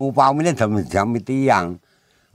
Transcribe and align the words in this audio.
upamine 0.00 0.52
jam-jam 0.52 1.16
tiyang. 1.20 1.80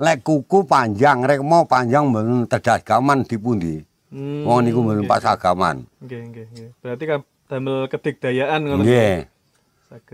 Lek 0.01 0.25
kuku 0.25 0.65
panjang, 0.65 1.21
rek 1.21 1.45
mau 1.45 1.69
panjang 1.69 2.09
mboten 2.09 2.49
tedas 2.49 2.81
gaman 2.81 3.21
di 3.21 3.37
pundi. 3.37 3.75
Hmm, 4.09 4.43
Wong 4.43 4.65
niku 4.65 4.81
mboten 4.81 5.05
pas 5.05 5.21
agaman. 5.23 5.85
Nggih, 6.01 6.21
nggih, 6.33 6.45
nggih. 6.51 6.69
Berarti 6.81 7.03
kan 7.05 7.19
damel 7.45 7.85
kedigdayaan 7.85 8.59
ngono. 8.65 8.81
Nggih. 8.81 9.29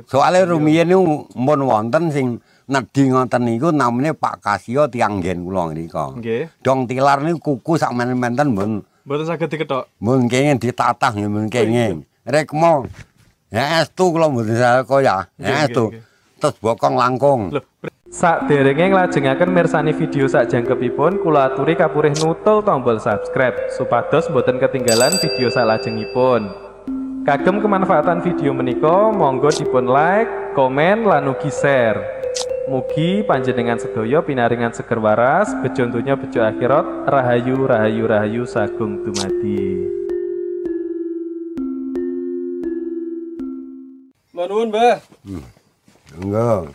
Soale 0.09 0.43
rumiyin 0.43 0.91
niku 0.91 1.31
mun 1.39 1.61
wonten 1.63 2.11
sing 2.11 2.27
nedhi 2.67 3.07
ngoten 3.07 3.47
niku 3.47 3.71
namine 3.71 4.11
Pak 4.11 4.43
Kasio 4.43 4.91
tiang 4.91 5.23
gen 5.23 5.47
kula 5.47 5.71
ngrika. 5.71 6.19
Nggih. 6.19 6.51
Dong 6.59 6.83
tilar 6.83 7.23
niku 7.23 7.55
kuku 7.55 7.79
sak 7.79 7.95
menen-menen 7.95 8.49
mun 8.51 8.71
Mboten 9.07 9.23
saged 9.23 9.47
diketok. 9.47 9.87
mun 10.03 10.27
kenging 10.27 10.59
ditatah 10.59 11.15
nggih 11.15 11.31
mun 11.31 11.47
kenging. 11.47 12.03
Rek 12.27 12.51
mau 12.51 12.83
ya 13.47 13.79
estu 13.79 14.11
kula 14.11 14.27
mboten 14.27 14.59
saya 14.59 14.83
kaya. 14.83 15.31
Ya 15.39 15.63
estu. 15.63 15.95
nggih, 15.95 16.03
Terus 16.37 16.57
bokong 16.61 16.93
langkung. 16.93 17.49
Sak 18.07 18.45
derenge 18.45 18.93
nglajengaken 18.93 19.49
mirsani 19.51 19.91
video 19.91 20.29
sak 20.29 20.53
jangkepipun 20.53 21.19
kula 21.25 21.51
aturi 21.51 21.73
kapurih 21.73 22.13
nutul 22.21 22.61
tombol 22.61 23.01
subscribe 23.01 23.73
supados 23.73 24.29
boten 24.29 24.61
ketinggalan 24.61 25.11
video 25.17 25.49
salajengipun. 25.49 26.47
Kagem 27.25 27.59
kemanfaatan 27.59 28.23
video 28.23 28.55
menika 28.55 29.11
monggo 29.11 29.51
dipun 29.51 29.91
like, 29.91 30.55
komen 30.55 31.03
lan 31.03 31.27
ugi 31.27 31.51
share. 31.51 31.99
Mugi 32.71 33.25
panjenengan 33.27 33.81
sedaya 33.81 34.23
pinaringan 34.23 34.71
seger 34.71 34.99
waras, 35.03 35.51
bejo 35.59 35.89
donya 35.91 36.15
bejo 36.15 36.39
akhirat, 36.39 37.07
rahayu 37.09 37.67
rahayu 37.67 38.03
rahayu 38.07 38.43
sagung 38.47 39.03
dumadi. 39.03 39.87
Nuwun, 44.37 44.71
Mbah. 44.71 45.01
Enggak. 46.17 46.73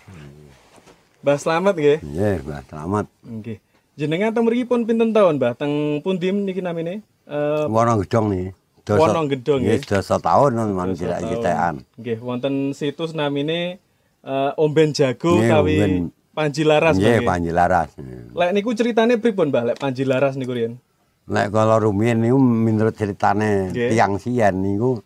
Mbah 1.22 1.38
selamat 1.38 1.74
nggih. 1.74 1.98
Nggih, 2.02 2.36
Mbah, 2.42 2.60
selamat. 2.66 3.06
Nggih. 3.22 3.58
Jenengan 3.92 4.30
teng 4.32 4.44
mriki 4.46 4.64
pun 4.64 4.82
pinten 4.82 5.12
taun, 5.12 5.38
Mbah? 5.38 5.54
Teng 5.54 5.72
pundi 6.00 6.30
niki 6.30 6.58
namine? 6.58 7.02
Eh 7.24 7.64
Wono 7.66 8.02
gedong 8.02 8.26
nih. 8.30 8.46
Wono 8.88 9.22
Gedong, 9.26 9.62
nggih. 9.62 9.78
nggih. 9.78 9.86
Dosa 9.86 10.18
tahun 10.18 10.50
man 10.68 10.90
Dosa 10.90 10.98
cilik-cilikan. 10.98 11.74
nggih, 11.94 12.18
wonten 12.18 12.54
situs 12.72 13.14
namine 13.14 13.78
eh, 14.20 14.50
Omben 14.58 14.90
Jago 14.90 15.38
kawi. 15.38 16.10
Panji 16.32 16.64
Laras, 16.64 16.96
Nggih, 16.96 17.20
nggih. 17.20 17.28
Panji 17.28 17.50
Laras. 17.52 17.90
Lek 18.32 18.50
niku 18.50 18.72
ceritane 18.72 19.20
pripun, 19.20 19.52
Mbah? 19.52 19.62
Lek 19.68 19.78
Panji 19.78 20.02
Laras 20.02 20.34
niku 20.34 20.56
riyen? 20.56 20.80
Nek 21.22 21.52
kalau 21.52 21.78
rumiyin 21.78 22.18
niku 22.18 22.40
menurut 22.40 22.96
ceritane 22.96 23.70
Nggih. 23.70 23.92
tiang 23.94 24.16
sian 24.18 24.58
niku 24.58 24.98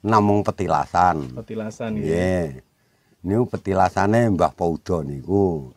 namung 0.00 0.40
petilasan. 0.42 1.36
Petilasan 1.36 1.94
nggih. 1.94 2.08
Nggih. 2.08 2.46
Niku 3.24 3.48
petilasane 3.48 4.28
Mbah 4.36 4.52
Paudo 4.52 5.00
niku. 5.00 5.72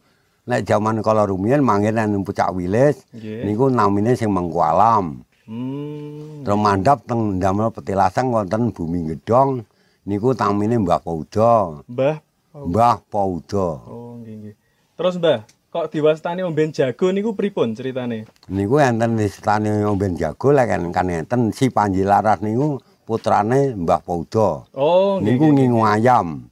Nek 0.48 0.68
jaman 0.68 1.00
kalau 1.00 1.28
rumiyin 1.32 1.64
manggen 1.64 1.96
Pucak 2.24 2.52
Wilis 2.56 3.04
Nggih. 3.16 3.44
niku 3.48 3.72
namine 3.72 4.16
sing 4.20 4.32
Mengku 4.32 4.60
Alam. 4.60 5.24
Hmm. 5.48 6.44
Terus 6.44 6.60
mandhap 6.60 7.08
teng 7.08 7.40
ndamel 7.40 7.72
petilasan 7.72 8.32
wonten 8.36 8.72
Bumi 8.76 9.16
Gedong 9.16 9.64
niku 10.04 10.36
tamine 10.36 10.76
Mbah 10.80 11.00
Paudo. 11.00 11.84
Mbah. 11.88 12.20
Mbah 12.52 12.98
Paudo. 13.12 13.68
Oh, 13.86 14.12
nggih 14.20 14.36
nggih. 14.40 14.56
Terus, 14.98 15.16
Mbah, 15.22 15.46
kok 15.70 15.88
diwastani 15.94 16.42
Omben 16.42 16.74
Jago 16.74 17.14
niku 17.14 17.38
pripun 17.38 17.78
ceritane? 17.78 18.26
Niku 18.50 18.82
enten 18.82 19.20
istane 19.22 19.86
Omben 19.86 20.18
Jago 20.18 20.50
lek 20.50 20.74
kan 20.90 21.08
enten 21.08 21.54
si 21.54 21.70
Panji 21.70 22.02
Laras 22.02 22.42
niku 22.42 22.82
putrane 23.06 23.78
Mbah 23.78 24.02
Paudo. 24.02 24.66
Oh, 24.74 25.22
nggih. 25.22 25.38
Niku 25.38 25.46
ngingu 25.54 25.80
ayam. 25.86 26.50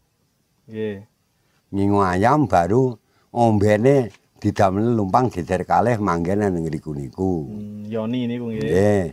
Nggih. 0.65 1.05
Ngingu 1.73 1.99
ayam 2.01 2.45
baru 2.49 2.95
ombene 3.29 4.09
didamel 4.41 4.95
lumpang 4.97 5.29
gejer 5.33 5.65
kalih 5.65 5.97
manggen 5.97 6.41
nang 6.41 6.57
ngriku 6.57 6.93
niku. 6.93 7.49
Hmm, 7.49 7.85
Yoni 7.89 8.29
niku 8.29 8.49
nggih. 8.53 8.61
Nggih. 8.65 9.05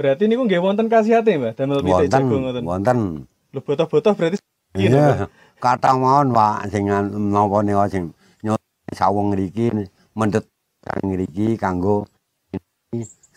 Berarti 0.00 0.22
niku 0.28 0.48
nggih 0.48 0.60
wonten 0.64 0.88
kasihate, 0.88 1.36
Mbah, 1.36 1.52
damel 1.52 1.84
pitik 1.84 2.08
Wonten 2.08 2.22
jago 2.24 2.36
ngoten. 2.40 2.62
wonten. 2.64 2.98
Lho 3.52 3.60
botoh-botoh 3.60 4.14
berarti 4.16 4.36
Iya. 4.78 5.26
Kata 5.60 5.98
mawon 5.98 6.30
Pak 6.32 6.70
sing 6.70 6.86
napa 6.88 7.58
nika 7.60 7.84
sing 7.90 8.14
sawung 8.94 9.34
ngriki 9.34 9.70
mendhet 10.14 10.46
kang 10.82 11.02
ngriki 11.10 11.58
kanggo 11.58 12.06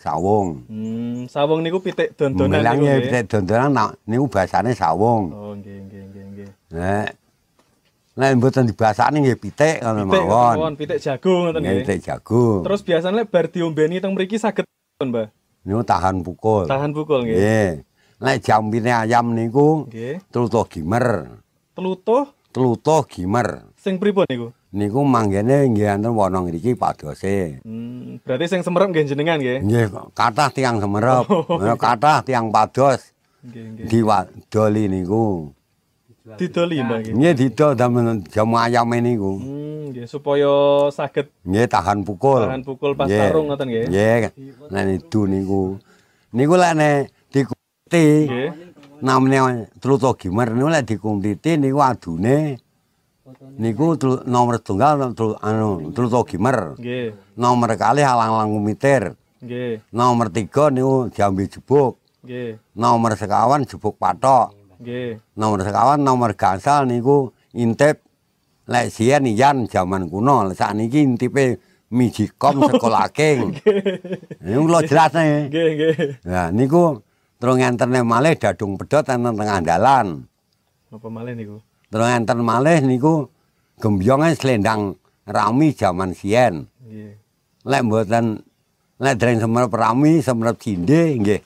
sawung. 0.04 0.68
Hmm, 0.68 1.24
sawung 1.24 1.60
niku 1.60 1.80
pitik 1.80 2.12
dondonan 2.12 2.60
Melang 2.60 2.76
niku 2.76 2.84
ya 2.84 2.92
nggih. 2.92 3.04
pitik 3.06 3.24
dondonan 3.26 3.70
nak- 3.70 3.96
niku 4.04 4.26
basane 4.26 4.70
sawung. 4.72 5.22
Oh, 5.30 5.52
nggih 5.54 5.78
nggih 5.82 6.02
nggih 6.04 6.24
nggih. 6.30 6.48
Nek 6.70 7.08
nek 8.14 8.30
mboten 8.36 8.64
dibasani 8.64 9.16
nggih 9.18 9.38
pitik 9.38 9.80
ngono 9.80 10.04
Pitik 10.04 10.22
mawon. 10.22 10.54
mawon, 10.54 10.72
pitik 10.76 10.98
jago 10.98 11.32
ngoten 11.42 11.60
Nggih 11.60 11.76
pitik 11.80 11.98
jago. 12.02 12.44
Terus 12.62 12.80
biasanya 12.82 13.16
lek 13.16 13.28
bar 13.28 13.46
diombeni 13.48 13.96
teng 13.98 14.12
mriki 14.12 14.36
saged 14.36 14.68
Mbah. 15.00 15.32
niku 15.64 15.80
tahan 15.82 16.20
pukul. 16.20 16.64
Tahan 16.64 16.92
pukul 16.92 17.24
nggih. 17.24 17.34
Nggih. 17.34 17.70
Nek 18.16 18.36
jambine 18.38 18.92
ayam 18.94 19.32
niku 19.32 19.88
Nggih. 19.88 20.20
tlutuh 20.28 20.66
gimer. 20.66 21.40
Telutuh 21.72 22.28
Tlutuh 22.50 23.02
gimer. 23.04 23.66
sing 23.74 23.98
pripun 23.98 24.24
niku? 24.24 24.54
Niku 24.74 25.06
manggene 25.06 25.70
nggih 25.70 25.86
enten 25.86 26.10
wana 26.10 26.42
ngriki 26.42 26.74
padose. 26.74 27.62
Hmm, 27.62 28.18
berarti 28.26 28.50
sing 28.50 28.60
semerep 28.60 28.90
nggih 28.90 29.06
jenengan 29.06 29.38
nggih. 29.38 29.62
Nggih, 29.62 29.86
kathah 30.10 30.50
tiang 30.50 30.82
semerep. 30.82 31.30
Nah, 31.30 31.78
kathah 31.78 32.26
tiang 32.26 32.50
pados 32.50 33.14
Nggih 33.40 33.64
nggih. 33.70 33.86
diwadoli 33.86 34.84
niku. 34.90 35.54
Didoli 36.24 36.82
Mbah 36.82 36.98
nggih. 37.00 37.14
Nggih 37.14 37.32
didol 37.36 37.72
damen 37.72 38.26
jamu 38.26 38.58
ayame 38.58 38.98
niku. 38.98 39.38
Hmm, 39.38 39.94
nggih 39.94 40.10
supaya 40.10 40.50
saged 40.90 41.30
Nggih 41.46 41.70
tahan 41.70 42.02
pukul. 42.02 42.42
tahan 42.42 42.66
pukul 42.66 42.98
pas 42.98 43.06
tarung 43.06 43.46
ngoten 43.46 43.70
nggih. 43.70 43.86
Nggih, 43.86 44.14
nek 44.74 44.84
itu 44.90 45.20
niku. 45.24 45.78
Niku 46.34 46.58
lek 46.58 46.72
nek 46.74 46.96
dikumti 47.30 48.06
Nggih. 48.26 48.48
namine 48.98 49.38
tluto 49.78 50.18
gimer 50.18 50.50
niku 50.50 50.66
lek 50.66 50.82
dikumtiti 50.82 51.62
niku 51.62 51.78
adune 51.78 52.58
niku 53.58 53.94
nomor 54.26 54.58
tunggal 54.60 55.14
tlu- 55.14 55.38
anu 55.40 55.90
tluto 55.94 56.24
gimer. 56.24 56.74
Nggih. 56.78 57.14
Nomor 57.36 57.70
kalih 57.76 58.04
alang-alang 58.06 58.50
kumitir. 58.54 59.14
Nggih. 59.42 59.80
Nomor 59.92 60.30
tiga 60.30 60.70
niku 60.70 61.08
jambi 61.10 61.48
jebuk. 61.50 61.98
Nggih. 62.24 62.58
Nomor 62.74 63.14
sekawan 63.18 63.68
jebuk 63.68 63.98
patok. 63.98 64.54
Nggih. 64.80 65.20
Nomor 65.36 65.58
sekawan 65.62 66.00
nomor 66.00 66.30
gangsal 66.34 66.86
niku 66.88 67.30
intip 67.52 68.00
lek 68.64 68.88
sian 68.88 69.28
iyan 69.28 69.68
jaman 69.68 70.08
kuno. 70.08 70.48
Lek 70.48 70.56
sakniki 70.56 71.04
intipe 71.04 71.60
mijikom 71.92 72.64
sekolah 72.72 73.06
king. 73.12 73.54
Niku 74.40 74.60
kula 74.64 74.80
jelasne. 74.86 75.48
Nggih 75.52 75.68
nggih. 75.76 75.94
Nah 76.26 76.48
niku 76.50 77.04
terus 77.36 77.60
ngenterne 77.60 78.00
malih 78.00 78.34
dadung 78.40 78.80
pedhot 78.80 79.04
enten 79.10 79.36
tengah 79.36 79.60
dalan. 79.60 80.24
Apa 80.88 81.08
malih 81.10 81.34
niku? 81.34 81.58
Terus 81.94 82.10
enten 82.10 82.42
malih 82.42 82.82
niku 82.82 83.30
gembyonge 83.78 84.34
slendang 84.34 84.98
rami 85.30 85.70
jaman. 85.70 86.10
Nggih. 86.10 87.14
Lek 87.62 87.82
mboten 87.86 88.42
lek 88.98 89.14
dereng 89.14 89.38
semerep 89.38 89.70
rami 89.70 90.18
semerep 90.18 90.58
cinde 90.58 91.14
nggih. 91.22 91.40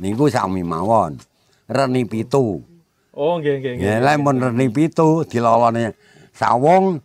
Niku 0.00 0.32
sami 0.32 0.64
mawon. 0.64 1.20
Reni 1.68 2.08
pitu. 2.08 2.64
Oh, 3.12 3.36
nggih 3.36 3.60
nggih 3.60 3.72
nggih. 3.76 3.96
Lek 4.00 4.16
mun 4.24 4.40
reni 4.40 4.72
pitu 4.72 5.28
dilolone 5.28 5.92
sawung. 6.32 6.96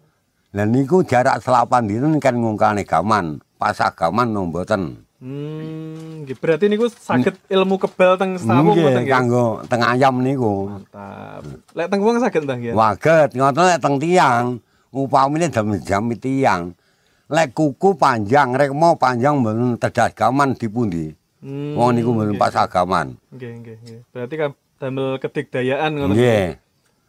Lah 0.56 0.64
niku 0.64 1.04
jarak 1.04 1.44
selapan 1.44 1.92
dinten 1.92 2.16
kan 2.24 2.40
ngungkane 2.40 2.88
gaman. 2.88 3.44
Pas 3.60 3.76
agaman 3.76 4.32
no 4.32 4.48
mboten. 4.48 5.05
Hmm. 5.26 6.22
Berarti 6.38 6.70
niku 6.70 6.86
saged 6.86 7.34
ilmu 7.50 7.82
kebal 7.82 8.14
teng 8.14 8.38
sawung 8.38 8.78
ngoten 8.78 9.02
Nggih 9.02 9.10
kanggo 9.10 9.46
teng 9.66 9.82
ayam 9.82 10.22
niku. 10.22 10.70
Mantap. 10.70 11.42
Lek 11.74 11.88
teng 11.90 12.00
wong 12.06 12.22
saged 12.22 12.46
Mbah 12.46 12.58
nggih. 12.62 12.74
Waget 12.78 13.30
ngoten 13.34 13.64
lek 13.66 13.82
teng 13.82 13.98
tiang 13.98 14.62
upamine 14.94 15.50
jam-jam 15.50 16.14
tiang. 16.22 16.78
Lek 17.26 17.58
kuku 17.58 17.98
panjang 17.98 18.54
rek 18.54 18.70
mau 18.70 18.94
panjang 19.02 19.42
mboten 19.42 19.82
tedas 19.82 20.14
gaman 20.14 20.54
di 20.54 20.70
pundi. 20.70 21.06
Hmm, 21.42 21.74
Wong 21.74 21.98
niku 21.98 22.14
mboten 22.14 22.38
pas 22.38 22.54
agaman. 22.54 23.18
Nggih 23.34 23.52
nggih 23.66 23.76
nggih. 23.82 24.00
Berarti 24.14 24.36
kan 24.38 24.52
damel 24.78 25.18
kedigdayaan 25.18 25.90
ngoten. 25.90 26.14
Nggih. 26.14 26.48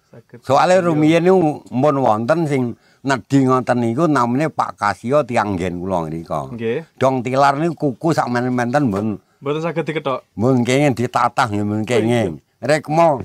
Saged. 0.09 0.39
Soale 0.41 0.81
rumiyin 0.81 1.21
niku 1.21 1.61
mun 1.69 1.97
wonten 2.01 2.49
sing 2.49 2.81
nedhi 3.07 3.39
ngoten 3.41 3.79
niku 3.79 4.05
namine 4.05 4.51
Pak 4.51 4.75
Kasio 4.75 5.23
tiang 5.23 5.55
gen 5.55 5.79
kula 5.79 6.05
ngrika. 6.05 6.51
Nggih. 6.51 6.83
Dong 6.97 7.23
tilar 7.23 7.55
niku 7.55 7.95
kuku 7.95 8.11
sak 8.11 8.27
menen-menen 8.27 8.85
mun 8.85 9.09
Mboten 9.37 9.63
saged 9.63 9.85
diketok. 9.85 10.27
mun 10.35 10.61
kenging 10.61 10.93
ditatah 10.93 11.47
nggih 11.47 11.63
mun 11.63 11.83
kenging. 11.83 12.43
Rek 12.59 12.89
mau 12.89 13.23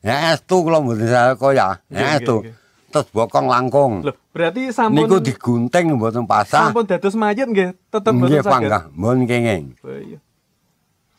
ya 0.00 0.34
estu 0.34 0.60
kula 0.60 0.80
mboten 0.80 1.06
saya 1.06 1.32
kaya. 1.32 1.78
Nggih, 1.86 1.94
Ya 1.94 2.08
estu. 2.16 2.36
nggih, 2.40 2.54
Terus 2.90 3.08
bokong 3.08 3.46
langkung. 3.46 3.92
Loh, 4.02 4.12
berarti 4.28 4.68
sampun 4.68 4.96
Niku 4.98 5.16
digunting 5.18 5.94
mboten 5.94 6.24
pasah. 6.24 6.68
sampun 6.68 6.84
dados 6.84 7.14
mayit 7.14 7.46
nggih, 7.46 7.72
tetep 7.88 8.10
mboten 8.10 8.26
Nggih 8.28 8.42
saged. 8.42 8.52
panggah 8.52 8.82
mun 8.90 9.24
kenging. 9.24 9.64
Oh, 9.78 9.94
iya. 9.94 10.18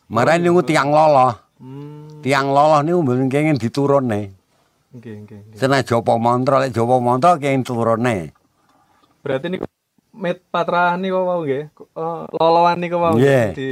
Marane 0.05 0.43
niku 0.43 0.61
tiang 0.61 0.89
loloh. 0.89 1.33
Hmm. 1.57 2.19
Tiang 2.19 2.45
loloh 2.47 2.81
niku 2.81 2.99
mboten 3.01 3.27
kenging 3.27 3.55
diturunne. 3.55 4.21
Nggih, 4.93 5.25
nggih, 5.25 5.39
nggih. 5.49 5.57
Seneng 5.57 5.81
Japa 5.81 6.13
Mantra, 6.21 6.61
lek 6.61 6.69
Japa 6.69 7.01
Mantra 7.01 7.41
ki 7.41 7.49
turune. 7.65 8.29
Berarti 9.25 9.49
niku 9.49 9.65
met 10.13 10.45
patrahan 10.53 11.01
niku 11.01 11.17
wau 11.25 11.41
nggih. 11.41 11.73
Eh, 11.73 12.21
loloan 12.29 12.77
niku 12.77 13.01
wau 13.01 13.17
Nggih. 13.17 13.47
di 13.57 13.69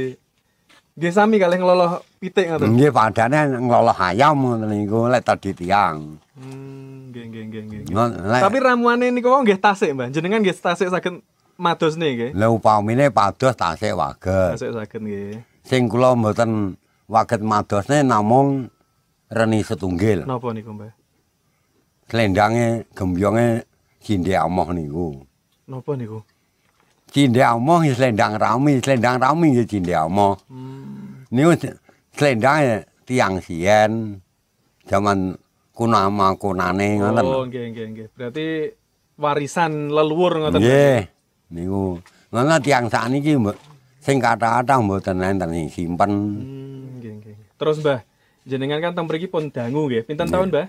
Nggih 0.92 1.12
sami 1.14 1.40
kalih 1.40 1.56
ngeloloh 1.56 2.04
pitik 2.20 2.50
ngoten. 2.52 2.74
Nggih 2.74 2.90
padane 2.92 3.38
ngelola 3.54 3.94
ayam 3.96 4.34
ngoten 4.34 4.68
niku 4.68 5.06
lek 5.08 5.22
tadi 5.22 5.54
tiang. 5.54 6.18
Hmm, 6.36 7.14
nggih 7.14 7.24
nggih 7.30 7.42
nggih 7.48 7.62
nggih. 7.70 7.80
nggih. 7.86 8.42
Tapi 8.42 8.58
ramuane 8.58 9.08
niku 9.14 9.30
wau 9.30 9.40
nggih 9.46 9.56
tasik, 9.62 9.94
Mbah. 9.94 10.10
Jenengan 10.10 10.42
nggih 10.42 10.58
tasik 10.58 10.90
saged 10.90 11.22
madosne 11.54 12.06
nggih. 12.12 12.30
lek 12.34 12.50
upamine 12.50 13.14
pados 13.14 13.54
tasik 13.54 13.94
waget. 13.94 14.58
Tasik 14.58 14.74
saged 14.74 15.00
nggih. 15.06 15.40
Sing 15.62 15.86
kula 15.86 16.18
mboten 16.18 16.74
waget 17.06 17.40
madosne 17.40 18.02
namung 18.02 18.68
reni 19.32 19.62
setunggil. 19.64 20.26
Napa 20.28 20.50
niku, 20.52 20.76
Mbah? 20.76 21.01
Slendange 22.08 22.86
gembyonge 22.94 23.66
cindhe 24.02 24.34
amoh 24.38 24.68
niku. 24.74 25.22
Napa 25.68 25.92
niku? 25.94 26.22
Cindhe 27.12 27.42
amoh 27.44 27.84
ya 27.84 27.92
slendang 27.94 28.40
rami, 28.40 28.80
slendang 28.80 29.20
rami 29.20 29.58
ya 29.58 29.64
cindhe 29.66 29.94
amoh. 29.94 30.38
Hmm. 30.48 31.26
Niku 31.30 31.76
slendange 32.12 32.88
tiang 33.04 33.40
sien 33.40 34.20
zaman 34.88 35.36
kunama 35.72 36.36
kunane 36.36 37.00
ngoten. 37.00 37.24
Oh, 37.24 37.44
nggih 37.48 37.64
nggih 37.72 37.86
nggih. 37.92 38.06
Berarti 38.12 38.46
warisan 39.16 39.88
leluhur 39.88 40.42
ngoten. 40.42 40.60
Nggih. 40.60 41.00
Niku. 41.52 42.00
Ngono 42.32 42.56
tiang 42.64 42.88
sakniki 42.88 43.36
mbok 43.36 43.56
sing 44.02 44.18
kata-kata 44.18 44.82
mboten 44.82 45.22
enten 45.22 45.48
sing 45.54 45.66
simpen. 45.70 46.10
Hmm, 46.10 46.98
nggih 46.98 47.12
nggih. 47.22 47.34
Terus, 47.54 47.78
Mbah, 47.78 48.02
jenengan 48.42 48.82
kan 48.82 48.92
teng 48.98 49.06
mriki 49.06 49.30
pun 49.30 49.46
dangu 49.54 49.86
nggih. 49.86 50.02
Pinten 50.02 50.26
tahun, 50.26 50.50
Mbah? 50.50 50.66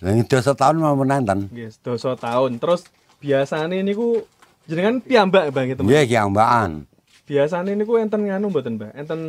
Lah 0.00 0.16
dosa 0.24 0.56
tahun 0.56 0.80
mampun 0.80 1.12
enten. 1.12 1.52
Nggih, 1.52 1.68
sedasa 1.76 2.16
tahun. 2.16 2.56
Terus 2.56 2.88
biasane 3.20 3.84
niku 3.84 4.24
jenengan 4.64 5.04
piyambak, 5.04 5.52
Mbah 5.52 5.64
gitu. 5.68 5.80
Nggih 5.84 6.08
kiambakan. 6.08 6.88
Biasane 7.28 7.76
niku 7.76 8.00
enten 8.00 8.24
nganu 8.24 8.48
mboten, 8.48 8.80
Mbah? 8.80 8.96
Enten 8.96 9.20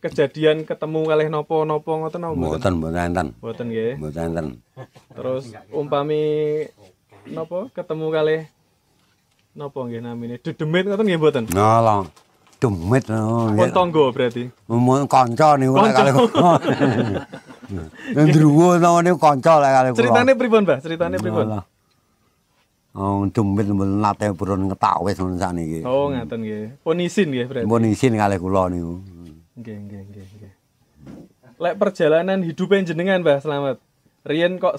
kejadian 0.00 0.64
ketemu 0.64 1.00
kalih 1.04 1.28
napa-napa 1.28 1.92
ngoten 1.92 2.24
mboten? 2.24 2.40
Mboten 2.40 2.72
mboten 2.80 3.02
enten. 3.04 3.28
Mboten 3.36 3.66
nggih. 3.68 3.92
Mboten 4.00 4.22
enten. 4.32 4.46
Terus 5.12 5.44
umpami 5.76 6.22
napa 7.28 7.68
ketemu 7.76 8.06
kalih 8.08 8.40
napa 9.52 9.78
nggih 9.84 10.00
namine? 10.00 10.40
Dedemit 10.40 10.88
ngoten 10.88 11.04
nggih 11.04 11.20
mboten? 11.20 11.44
Nolong. 11.52 12.08
Demit 12.58 13.04
no. 13.12 13.52
Pun 13.54 13.70
tangga 13.76 14.04
berarti. 14.08 14.48
Mun 14.72 15.04
kanca 15.04 15.60
niku 15.60 15.76
lek 15.78 15.92
Kanca. 15.92 16.16
Ndruwo 18.12 18.80
to 18.80 18.90
niku 19.04 19.18
kanca 19.20 19.60
lek 19.60 19.72
kali 19.76 19.88
kula. 19.92 19.98
Ceritane 20.00 20.32
pripun, 20.34 20.62
Mbah? 20.64 20.78
Ceritane 20.80 21.16
pripun? 21.20 21.46
Alah. 21.52 21.64
Oh, 22.98 23.22
mboten 23.22 24.02
nate 24.02 24.32
purun 24.34 24.66
ketawis 24.72 25.20
ngono 25.20 25.38
sakniki. 25.38 25.86
Oh, 25.86 26.10
ngaten 26.10 26.40
nggih. 26.42 26.82
Pun 26.82 26.98
isin 26.98 27.30
nggih 27.30 27.46
berarti. 27.46 27.68
Pun 27.68 27.84
isin 27.86 28.16
kali 28.18 28.36
kula 28.42 28.72
niku. 28.72 28.98
Nggih, 29.54 29.76
nggih, 29.86 30.02
nggih, 30.08 30.26
nggih. 30.34 30.52
Lek 31.62 31.74
perjalanan 31.78 32.42
hidupnya 32.42 32.90
jenengan, 32.90 33.22
Mbah, 33.22 33.38
selamat. 33.44 33.76
Riyen 34.26 34.58
kok 34.58 34.74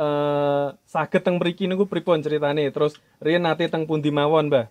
eh 0.00 0.66
saged 0.88 1.22
teng 1.22 1.38
mriki 1.38 1.68
niku 1.70 1.86
pripun 1.86 2.24
ceritane? 2.24 2.66
Terus 2.74 2.98
riyen 3.22 3.44
nate 3.46 3.68
teng 3.70 3.86
pundi 3.86 4.10
mawon, 4.10 4.50
Mbah? 4.50 4.66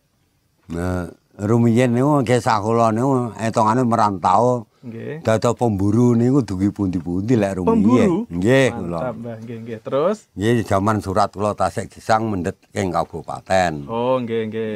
Nah, 0.74 1.08
rumiyin 1.40 1.96
niku 1.96 2.20
kisah 2.28 2.60
kula 2.60 2.92
niku 2.92 3.32
etongane 3.40 3.88
merantau 3.88 4.68
Nggih. 4.80 5.24
dados 5.24 5.56
pemburu 5.56 6.16
niku 6.16 6.44
dugi 6.44 6.72
pundi-pundi 6.72 7.36
lek 7.36 7.60
rumiyin. 7.60 8.28
Nggih 8.28 8.68
kula. 8.76 9.12
Nggih, 9.16 9.58
nggih. 9.64 9.80
Terus 9.84 10.28
Nggih 10.36 10.64
jaman 10.68 11.00
surat 11.00 11.32
kula 11.32 11.56
tasik 11.56 11.92
gesang 11.92 12.28
mendet 12.32 12.60
ing 12.76 12.92
kabupaten. 12.92 13.88
Oh, 13.88 14.20
nggih, 14.20 14.42
nggih. 14.52 14.76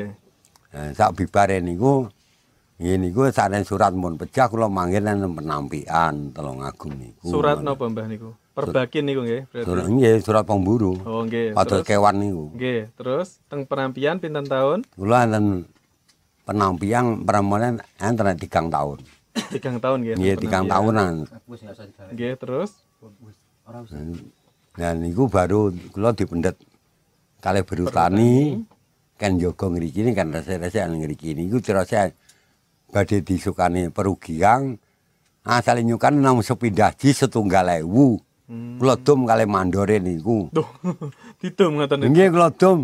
Nah, 0.74 0.92
sak 0.96 1.16
bibare 1.20 1.60
niku 1.60 2.08
nggih 2.80 2.96
niku 3.00 3.28
sanen 3.32 3.64
surat 3.64 3.96
mun 3.96 4.20
pecah 4.20 4.52
kula 4.52 4.68
manggil 4.68 5.04
nang 5.04 5.36
penampian 5.36 6.32
Telung 6.36 6.64
Agung 6.64 6.96
niku. 7.00 7.28
Surat 7.32 7.64
napa, 7.64 7.88
Mbah 7.88 8.08
niku? 8.08 8.36
Perbakin 8.54 9.04
niku 9.08 9.22
nggih. 9.24 9.42
Surat 9.64 9.88
nggih 9.88 10.16
surat 10.20 10.44
pemburu. 10.44 11.00
Oh, 11.08 11.24
nggih. 11.24 11.56
Terus 11.56 11.84
kewan 11.88 12.20
niku. 12.20 12.52
nggih, 12.56 12.92
terus 12.96 13.40
teng 13.48 13.64
penampian 13.64 14.20
pinten 14.20 14.44
tahun? 14.44 14.84
Kula 15.00 15.28
enten 15.28 15.68
penampian 16.44 17.24
pramonen 17.24 17.80
enten 18.00 18.36
tigang 18.40 18.68
tahun. 18.68 19.00
Tigang 19.54 19.82
tahun. 19.82 20.14
Nggih 20.14 20.38
teng 20.38 20.44
tigang 20.46 20.66
tahunan. 20.70 21.26
Nggih, 22.14 22.38
terus 22.38 22.86
Nah 24.74 24.92
niku 24.98 25.30
baru 25.30 25.70
kula 25.94 26.18
dipendet 26.18 26.58
kalih 27.42 27.62
berutani 27.62 28.62
kan 29.18 29.38
jaga 29.38 29.70
ngriki 29.70 30.02
ini 30.02 30.12
kan 30.18 30.34
rese-rese 30.34 30.82
ngriki 30.82 31.38
niku 31.38 31.62
terus 31.62 31.94
badhe 32.90 33.22
disukani 33.22 33.94
perugian 33.94 34.82
asale 35.46 35.86
nyukan 35.86 36.18
nang 36.18 36.42
sepindah 36.42 36.94
ji 36.98 37.14
setunggal 37.14 37.70
ewu. 37.84 38.18
Hmm. 38.44 38.76
Kula 38.76 39.00
dum 39.00 39.24
kalih 39.24 39.48
mandore 39.48 40.04
niku. 40.04 40.52
Duh, 40.52 40.68
didum 41.42 41.80
ngoten 41.80 42.04
niku. 42.04 42.10
Nggih 42.12 42.28
kula 42.34 42.50
dum. 42.54 42.80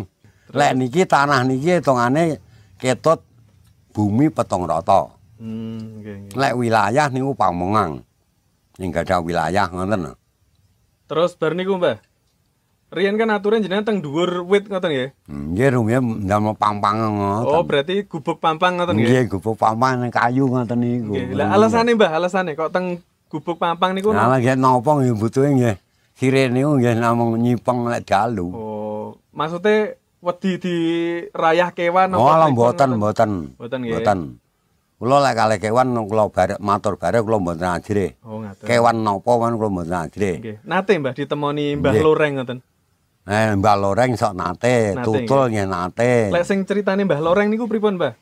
Lek 0.50 0.72
niki 0.74 1.06
tanah 1.06 1.46
niki 1.46 1.78
hitungane 1.78 2.42
ketut 2.80 3.22
bumi 3.90 4.30
petong 4.30 4.64
rata. 4.66 5.10
Hmm, 5.40 6.00
nggih, 6.00 6.16
nggih. 6.30 6.36
Lek 6.36 6.54
wilayah 6.56 7.06
niku 7.08 7.32
pamongang. 7.32 8.04
Ning 8.76 8.90
gadah 8.92 9.20
wilayah 9.20 9.66
ngoten. 9.68 10.16
Terus 11.10 11.34
bar 11.34 11.52
niku, 11.58 11.76
Mbah. 11.80 11.98
Riyen 12.90 13.14
kan 13.14 13.30
aturan 13.30 13.62
jenengan 13.62 13.86
teng 13.86 14.02
dhuwur 14.02 14.42
wit 14.50 14.66
ngoten 14.66 14.90
nggih. 14.90 15.10
Nggih 15.30 15.68
rumiyin 15.78 16.26
ndamel 16.26 16.58
pampang 16.58 16.98
ngoten. 16.98 17.54
Oh, 17.54 17.62
berarti 17.62 18.02
gubuk 18.02 18.42
pampang 18.42 18.82
ngoten 18.82 18.98
nggih. 18.98 19.06
Nggih, 19.06 19.22
gubuk 19.30 19.54
pampang 19.54 20.02
nang 20.02 20.10
kayu 20.10 20.50
ngoten 20.50 20.78
niku. 20.82 21.14
Nggih. 21.14 21.38
Lah 21.38 21.54
alasane, 21.54 21.94
Mbah, 21.94 22.10
alasane 22.18 22.58
kok 22.58 22.74
teng 22.74 22.98
gubuk 23.30 23.62
pampang 23.62 23.94
niku 23.94 24.10
Nah, 24.10 24.26
lagi 24.26 24.58
napa 24.58 24.90
nggih 24.98 25.14
butuhe 25.14 25.54
nggih. 25.54 25.76
Sire 26.18 26.50
niku 26.50 26.82
nggih 26.82 26.98
namung 26.98 27.38
nyipeng 27.38 27.86
lek 27.86 28.10
dalu. 28.10 28.50
Oh, 28.50 29.06
maksudnya 29.30 29.94
wedi 30.20 30.52
di 30.60 30.76
rayah 31.32 31.72
kewan 31.72 32.12
Oh, 32.12 32.28
lah 32.28 32.48
mboten, 32.52 32.96
mboten. 33.00 33.30
Mboten 33.56 33.78
nggih. 33.80 33.92
Mboten. 33.96 34.18
Kula 35.00 35.16
lek 35.24 35.32
kalih 35.32 35.58
kewan 35.58 35.96
kula 36.04 36.28
barek 36.28 36.60
matur 36.60 37.00
barek 37.00 37.24
kula 37.24 37.40
mboten 37.40 37.68
ajre. 37.72 38.20
Oh, 38.20 38.44
ngaten. 38.44 38.64
Kewan 38.68 38.96
napa 39.00 39.32
man 39.40 39.56
kula 39.56 39.68
mboten 39.72 39.96
ajre. 39.96 40.30
Nggih. 40.38 40.56
Nate, 40.68 40.92
Mbah, 41.00 41.12
ditemoni 41.16 41.64
Mbah. 41.80 41.92
Loreng 41.96 42.32
ngoten. 42.36 42.58
Eh, 43.30 43.52
Mbah 43.56 43.76
Loreng 43.80 44.16
sok 44.16 44.32
nate, 44.36 44.96
Nate, 44.96 45.04
tutul 45.04 45.52
nggih 45.52 45.68
nate. 45.68 46.32
Lek 46.32 46.44
sing 46.44 46.68
ceritane 46.68 47.08
Mbah 47.08 47.20
Loreng 47.20 47.48
niku 47.48 47.64
pripun, 47.64 47.96
Mbah? 47.96 48.12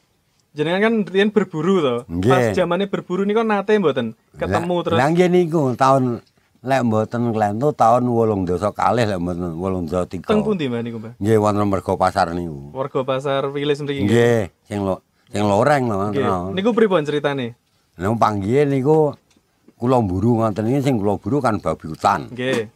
Jenengan 0.54 0.80
kan 0.80 0.94
riyen 1.06 1.30
berburu 1.30 1.74
to. 1.82 1.96
Pas 2.26 2.50
zamane 2.56 2.86
berburu 2.90 3.22
niku 3.22 3.42
nate 3.46 3.78
mboten 3.78 4.16
ketemu 4.34 4.76
terus 4.86 4.98
Lah 4.98 5.06
nggih 5.10 5.28
niku 5.30 5.74
tahun 5.78 6.24
lek 6.58 6.80
mboten 6.82 7.30
klentu 7.30 7.70
tahun 7.70 8.02
8 8.02 8.74
kalih 8.74 9.04
lek 9.06 9.18
mboten 9.22 9.86
8 9.86 10.10
tiga. 10.10 10.26
teng 10.26 10.42
pundi 10.42 10.66
Mbah 10.66 10.82
niku, 10.82 10.98
Mbah? 10.98 11.12
Nggih 11.22 11.38
wonten 11.38 11.64
mergo 11.70 11.94
pasar 11.94 12.34
niku. 12.34 12.74
Warga 12.74 13.00
Pasar 13.06 13.46
Wilis 13.54 13.78
mriki 13.78 14.02
nggih. 14.02 14.10
Nggih, 14.10 14.42
sing 14.66 14.78
lo 14.82 14.94
sing 15.30 15.42
loreng 15.46 15.86
lho 15.86 15.96
Nggih. 16.10 16.24
ngoten. 16.26 16.54
Niku 16.58 16.70
pripun 16.74 17.06
ceritane? 17.06 17.54
Nah 17.98 18.10
panggihe 18.18 18.66
niku 18.66 19.14
kula 19.78 20.02
mburu 20.02 20.42
ngoten 20.42 20.66
iki 20.66 20.82
sing 20.82 20.98
kula 20.98 21.14
buru 21.22 21.38
kan 21.38 21.62
babi 21.62 21.86
hutan. 21.94 22.26
Nggih. 22.34 22.66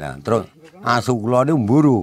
Lah 0.00 0.16
terus 0.24 0.48
asu 0.80 1.12
kula 1.20 1.44
niku 1.44 1.58
mburu. 1.60 1.98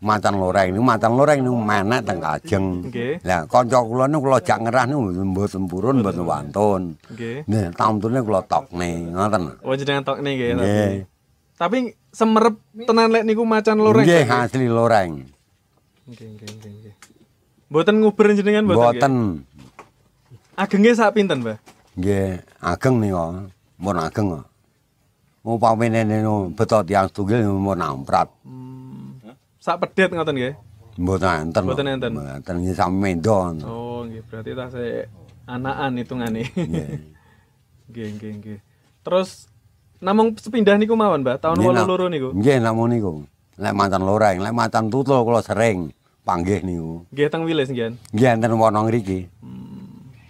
Macan 0.00 0.40
loreng 0.40 0.72
niku 0.72 0.80
macan 0.80 1.12
loreng 1.12 1.38
niku 1.44 1.60
menek 1.60 2.00
teng 2.08 2.24
kajeng. 2.24 2.64
Nggih. 2.88 3.20
Lah 3.20 3.44
kanca 3.44 3.84
kula 3.84 4.08
niku 4.08 4.32
kula 4.32 4.40
jak 4.40 4.58
ngerah 4.64 4.84
niku 4.88 5.00
mboten 5.12 5.68
purun 5.68 6.00
mboten 6.00 6.24
wantun. 6.24 6.82
Nggih. 7.12 7.44
Nih 7.44 7.68
tamtune 7.76 8.24
kula 8.24 8.40
tokne 8.48 9.12
ngoten. 9.12 9.60
Oh 9.60 9.76
jenengan 9.76 10.00
tokne 10.00 10.32
nggih. 10.32 10.56
Nggih. 10.56 11.04
Tapi 11.60 11.92
semerep 12.16 12.56
tenan 12.88 13.12
lek 13.12 13.28
niku 13.28 13.44
macan 13.44 13.76
loreng. 13.76 14.08
Nggih 14.08 14.24
asli 14.24 14.72
loreng. 14.72 15.28
Nggih, 16.08 16.28
nggih, 16.32 16.48
nggih, 16.48 16.72
nggih. 16.80 16.94
Mboten 17.68 17.94
nguber 18.00 18.26
jenengan 18.32 18.64
mboten. 18.64 18.80
Mboten. 18.80 19.14
Agenge 20.56 20.90
sak 20.96 21.12
pinten, 21.12 21.44
Mbah? 21.44 21.60
Nggih, 22.00 22.40
ageng 22.64 23.04
nika. 23.04 23.52
Mun 23.76 23.96
ageng. 24.00 24.48
Upamine 25.44 26.08
niku 26.08 26.56
beto 26.56 26.80
tiyang 26.88 27.12
setunggal 27.12 27.52
mun 27.52 27.76
namprat. 27.76 28.32
Sak 29.60 29.76
pedet 29.78 30.10
ngoten 30.10 30.34
nggih. 30.34 30.54
Mboten 30.96 31.28
enten. 31.48 31.62
Mboten 31.68 31.86
enten. 31.86 32.10
Mboten 32.16 32.54
nggih 32.64 32.74
sami 32.74 32.96
mendo. 32.96 33.36
Oh, 33.62 34.00
nggih, 34.02 34.24
berarti 34.24 34.50
tasih 34.56 34.90
anakan 35.44 36.00
hitungane. 36.00 36.48
Nggih. 36.48 36.88
Nggih, 37.90 38.06
nggih, 38.16 38.32
nggih. 38.38 38.58
Terus 39.02 39.50
namung 39.98 40.30
sepindah 40.38 40.78
niku 40.78 40.94
mawon, 40.94 41.26
Mbah, 41.26 41.42
tahun 41.42 41.58
Nggih, 41.58 41.74
82 41.74 42.14
niku. 42.14 42.28
Nggih 42.38 42.56
namun 42.62 42.86
niku. 42.86 43.12
Lek 43.58 43.74
macan 43.74 44.06
loreng, 44.06 44.38
lek 44.38 44.54
macan 44.54 44.86
tutul 44.86 45.18
kula 45.26 45.42
sering 45.42 45.90
panggih 46.22 46.62
niku. 46.62 47.02
Nggih 47.10 47.26
teng 47.26 47.42
Wilis 47.42 47.66
nggih. 47.66 47.98
Nggih 48.14 48.28
enten 48.30 48.54
wana 48.54 48.86
ngriki 48.86 49.26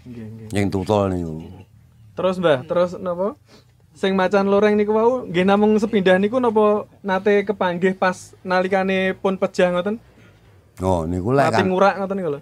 Nggih, 0.09 0.25
nggih. 0.25 0.49
sing 0.49 0.73
tutul 0.73 1.13
niku. 1.13 1.37
Terus, 2.17 2.41
Mbah, 2.41 2.65
terus 2.65 2.97
napa? 2.97 3.37
Sing 4.01 4.17
macan 4.17 4.49
loreng 4.49 4.81
niku 4.81 4.97
wau 4.97 5.29
nggih 5.29 5.45
namung 5.45 5.77
sepindah 5.77 6.17
niku 6.17 6.41
napa 6.41 6.89
nate 7.05 7.45
kepanggih 7.45 7.93
pas 7.93 8.33
nalikane 8.41 9.13
pun 9.13 9.37
pejah 9.37 9.77
ngoten? 9.77 10.01
Oh 10.81 11.05
niku 11.05 11.37
lek 11.37 11.53
Mati 11.53 11.63
ngurak 11.69 11.95
ngoten 12.01 12.17
niku 12.17 12.31
lho. 12.33 12.41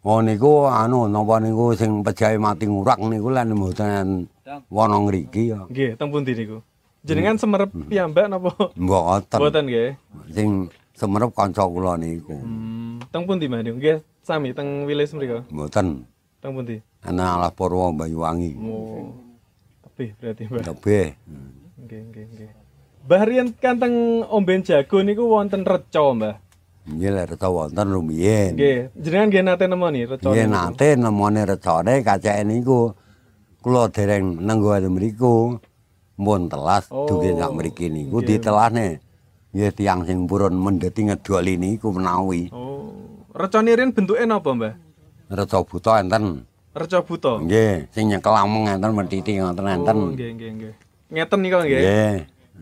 Oh 0.00 0.24
niku 0.24 0.64
anu 0.72 1.04
napa 1.04 1.36
niku 1.44 1.76
sing 1.76 2.00
pejahe 2.00 2.40
mati 2.40 2.64
ngurak 2.64 2.96
niku 2.96 3.28
lan 3.28 3.52
mboten 3.52 4.24
wana 4.72 4.96
ngriki 5.04 5.52
ya. 5.52 5.68
Nggih, 5.68 6.00
teng 6.00 6.08
pundi 6.08 6.32
niku? 6.32 6.64
Jenengan 7.04 7.36
semerep 7.36 7.68
piyambak 7.92 8.32
napa? 8.32 8.50
Mboten. 8.72 9.36
Mboten 9.36 9.64
nggih. 9.68 9.90
Sing 10.32 10.48
semerep 10.96 11.36
kanca 11.36 11.68
kula 11.68 12.00
niku. 12.00 12.40
Hmm, 12.40 13.04
teng 13.12 13.28
pundi 13.28 13.52
Mbah 13.52 13.60
niku? 13.60 13.76
Nggih, 13.76 14.00
sami 14.24 14.56
teng 14.56 14.88
wilayah 14.88 15.12
mriku. 15.12 15.38
Mboten. 15.52 16.08
Teng 16.40 16.56
pundi? 16.56 16.80
Ana 17.04 17.36
alah 17.36 17.52
Purwo 17.52 17.92
Banyuwangi. 17.92 18.56
Oh. 18.56 19.29
Tebih 20.00 20.16
berarti 20.16 20.42
Mbah. 20.48 20.64
Tebih. 20.64 21.06
Nggih, 21.76 22.00
nggih, 22.08 22.24
nggih. 22.32 22.50
Mbah 23.04 23.22
riyen 23.28 23.48
kan 23.52 23.76
teng 23.76 24.24
omben 24.32 24.64
jago 24.64 25.04
niku 25.04 25.28
wonten 25.28 25.60
reca, 25.60 26.16
Mbah. 26.16 26.40
Nggih 26.88 27.10
lek 27.12 27.26
reca 27.36 27.48
wonten 27.52 27.86
rumiyin. 27.92 28.56
Nggih, 28.56 28.96
jenengan 28.96 29.28
nggih 29.28 29.42
nate 29.44 29.64
nemoni 29.68 30.00
reca. 30.08 30.24
Nggih 30.32 30.48
nate 30.48 30.88
nemone 30.96 31.40
recane 31.44 32.00
kacake 32.00 32.48
niku 32.48 32.96
kula 33.60 33.92
dereng 33.92 34.40
nenggo 34.40 34.72
mriku 34.88 35.60
mun 36.16 36.48
telas 36.48 36.88
Oh, 36.88 37.04
duge 37.04 37.36
sak 37.36 37.52
mriki 37.52 37.92
niku 37.92 38.24
nggih. 38.24 38.40
ditelasne. 38.40 39.04
Nggih 39.52 39.70
tiyang 39.76 40.08
sing 40.08 40.24
purun 40.24 40.56
mendeti 40.56 41.04
ngedoli 41.12 41.60
niku 41.60 41.92
menawi. 41.92 42.48
Oh. 42.56 42.88
Recane 43.36 43.76
riyen 43.76 43.92
bentuke 43.92 44.24
napa, 44.24 44.48
Mbah? 44.56 44.72
Reca 45.28 45.60
buta 45.60 46.00
enten. 46.00 46.48
Reca 46.70 47.02
buta. 47.02 47.42
Nggih, 47.42 47.90
sing 47.90 48.06
nyekel 48.06 48.30
amung 48.30 48.70
enten 48.70 48.94
mentiti 48.94 49.34
ngoten 49.34 49.66
enten. 49.66 49.96
Oh, 49.96 50.10
nggih, 50.14 50.30
nggih, 50.38 50.50
nggih. 50.54 50.72
Ngeten 51.10 51.38
niku 51.42 51.58
nggih. 51.58 51.80
Nggih. 51.82 52.16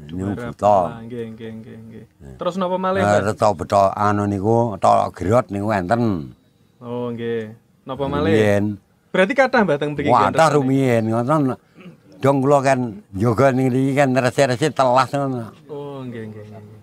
Niku 0.08 0.30
Barap- 0.32 0.48
buta. 0.48 0.76
Ah, 0.86 1.00
Nggih, 1.02 1.24
nggih, 1.34 1.50
nggih, 1.54 1.76
nggih. 1.84 2.04
Terus 2.40 2.54
napa 2.56 2.76
malih, 2.78 3.00
Eh, 3.00 3.04
Mbah? 3.04 3.20
Reca 3.28 3.46
buta 3.52 3.82
anu 3.92 4.24
niku 4.24 4.56
tok 4.78 5.12
gerot 5.12 5.46
niku 5.52 5.68
enten. 5.70 6.32
Oh, 6.80 7.12
nggih. 7.12 7.52
Napa 7.84 8.04
malih? 8.06 8.32
Rumiyin. 8.32 8.64
Berarti 9.12 9.32
kathah 9.34 9.60
Mbah 9.60 9.76
teng 9.76 9.92
mriki. 9.92 10.08
Wadah 10.08 10.32
recane? 10.32 10.54
rumiyin 10.56 11.04
ngoten. 11.04 11.40
Dong 12.18 12.36
kula 12.40 12.58
kan 12.62 12.80
yoga 13.12 13.52
niki 13.52 13.92
kan 13.92 14.10
resi-resi 14.10 14.72
telas 14.72 15.12
ngono. 15.12 15.52
Oh, 15.68 16.00
nggih, 16.00 16.32
nggih, 16.32 16.44
nggih. 16.48 16.76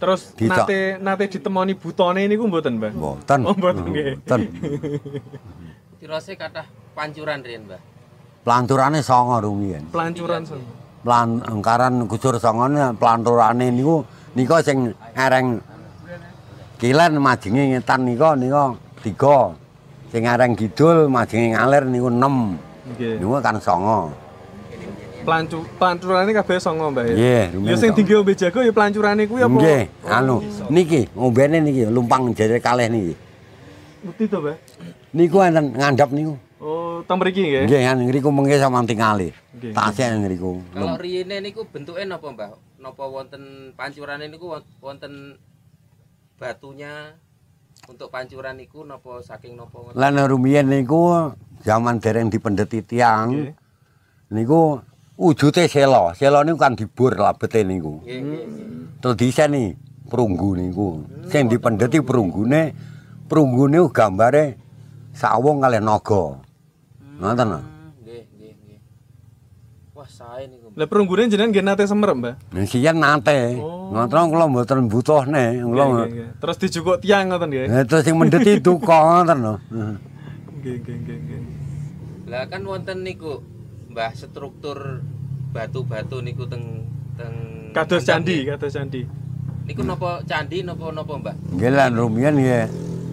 Terus 0.00 0.32
Dicok. 0.32 0.64
nate 0.64 0.80
nate 0.96 1.24
ditemoni 1.28 1.76
butone 1.76 2.24
niku 2.24 2.48
mboten, 2.48 2.80
Mbah? 2.80 2.92
Mboten. 2.96 3.40
Oh, 3.44 3.52
mboten, 3.52 3.84
nggih. 3.84 4.16
Mboten. 4.16 4.40
Tirose 6.00 6.32
kathah 6.32 6.64
pancuran 6.96 7.44
riyen, 7.44 7.68
Mbah. 7.68 7.76
Planturane 8.40 9.04
songo 9.04 9.36
rumiyin. 9.44 9.92
Pelancuran 9.92 10.40
sama. 10.48 10.64
Plan 11.04 11.44
engkaran 11.44 12.08
gusur 12.08 12.40
songone 12.40 12.96
planturane 12.96 13.68
niku 13.68 14.04
nika 14.32 14.64
sing 14.64 14.96
areng 15.12 15.60
kilen 16.80 17.20
majenge 17.20 17.76
ngetan 17.76 18.08
nika 18.08 18.32
nika 18.32 18.72
tiga. 19.04 19.52
Sing 20.08 20.24
areng 20.24 20.56
kidul 20.56 21.12
majenge 21.12 21.52
ngalir 21.52 21.84
niku 21.84 22.08
6. 22.08 22.16
Nggih. 22.96 23.14
Niku 23.20 23.36
kan 23.44 23.56
songo. 23.60 24.16
Pelancu 25.20 25.60
pelancuran 25.76 26.24
ini 26.24 26.32
kabeh 26.32 26.56
songo, 26.56 26.88
Mbah 26.96 27.04
ya. 27.04 27.12
Nggih, 27.12 27.44
Ya 27.44 27.52
rumiyin 27.52 27.76
sing 27.76 27.90
songo. 27.92 27.96
tinggi 28.00 28.14
ombe 28.16 28.32
jago 28.32 28.58
ya 28.64 28.72
pelancurane 28.72 29.22
kuwi 29.28 29.40
apa? 29.44 29.52
Nggih, 29.52 29.82
anu 30.08 30.36
niki 30.72 31.00
ombene 31.12 31.60
niki 31.60 31.84
lumpang 31.92 32.32
jere 32.32 32.56
kalih 32.56 32.88
niki. 32.88 33.12
Bukti 34.00 34.24
to, 34.32 34.40
Mbah? 34.40 34.56
Niku 35.10 35.42
enten 35.42 35.74
ngandhap 35.74 36.14
niku. 36.14 36.38
Oh, 36.60 37.00
teng 37.08 37.18
mriki 37.18 37.40
nggih. 37.42 37.64
Nggih, 37.66 37.80
kan 37.82 37.98
ngriku 38.04 38.28
mengke 38.30 38.60
sama 38.60 38.84
tingali. 38.84 39.32
Nggih. 39.56 39.72
Tasih 39.74 40.06
ngriku. 40.22 40.60
Kalau 40.70 40.94
riyene 41.00 41.40
niku 41.40 41.66
bentuke 41.66 42.04
napa, 42.04 42.30
Mbah? 42.30 42.50
Napa 42.78 43.04
wonten 43.08 43.72
pancurane 43.74 44.28
niku 44.28 44.54
won- 44.54 44.70
wonten 44.78 45.40
batunya 46.38 47.16
untuk 47.88 48.12
pancuran 48.12 48.60
niku 48.60 48.84
napa 48.84 49.24
saking 49.24 49.56
napa 49.56 49.76
ngoten? 49.80 49.96
Lan 49.98 50.20
rumiyin 50.28 50.68
niku 50.68 51.32
zaman 51.64 51.98
dereng 51.98 52.28
dipendeti 52.28 52.84
tiang. 52.84 53.32
Nggih. 53.34 53.52
Niku 54.30 54.78
wujute 55.18 55.66
sela. 55.66 56.12
Sela 56.14 56.44
niku 56.46 56.60
kan 56.60 56.76
dibur 56.78 57.16
labete 57.16 57.64
niku. 57.66 58.04
Nggih, 58.04 58.18
nggih, 58.20 58.42
nggih. 58.46 58.66
Terus 59.00 59.16
diseni 59.16 59.64
perunggu 60.06 60.54
niku. 60.54 61.02
Sing 61.26 61.48
dipendeti 61.48 61.98
perunggune 62.04 62.76
perunggune 63.26 63.80
gambare 63.90 64.69
sawung 65.12 65.60
kalih 65.60 65.78
naga. 65.78 66.40
Ngoten 67.20 67.46
lho. 67.46 67.60
Hmm, 67.60 67.92
Nggih, 68.00 68.22
nggih, 68.32 68.52
nggih. 68.56 68.78
Wah, 69.92 70.08
sae 70.08 70.48
niku. 70.48 70.72
Lah 70.72 70.86
perunggune 70.86 71.28
jenengan 71.28 71.50
nggih 71.50 71.62
nate 71.62 71.84
semerep, 71.84 72.16
Mbah. 72.16 72.34
Nisian 72.50 72.96
nate. 72.96 73.60
Oh. 73.60 73.92
Ngoten 73.92 74.30
kula 74.30 74.44
mboten 74.46 74.88
butuhne. 74.88 75.44
Nggih, 75.58 75.66
Kula 75.66 75.84
nggih, 75.84 76.06
nggih. 76.08 76.28
Terus 76.40 76.56
dijukuk 76.58 76.96
tiang 76.98 77.28
ngoten 77.28 77.48
nggih. 77.48 77.64
Eh, 77.68 77.84
terus 77.84 78.02
sing 78.02 78.16
mendeti 78.16 78.52
duka 78.64 78.96
ngoten 78.96 79.38
lho. 79.38 79.54
Nggih, 79.68 80.74
nggih, 80.80 80.96
nggih, 80.96 81.16
nggih. 81.18 81.40
Lah 82.30 82.46
kan 82.46 82.62
wonten 82.62 83.02
niku, 83.02 83.42
Mbah, 83.90 84.14
struktur 84.14 85.02
batu-batu 85.50 86.22
niku 86.22 86.46
teng 86.46 86.86
teng 87.18 87.34
Kados 87.70 88.02
candi, 88.02 88.46
nggih. 88.46 88.54
kados 88.54 88.72
candi. 88.72 89.02
Niku 89.66 89.82
napa 89.82 90.22
candi 90.24 90.62
napa 90.62 90.88
napa, 90.88 91.12
Mbah? 91.14 91.34
Nggih 91.52 91.70
lan 91.70 91.92
rumiyin 91.92 92.34
nggih 92.34 92.64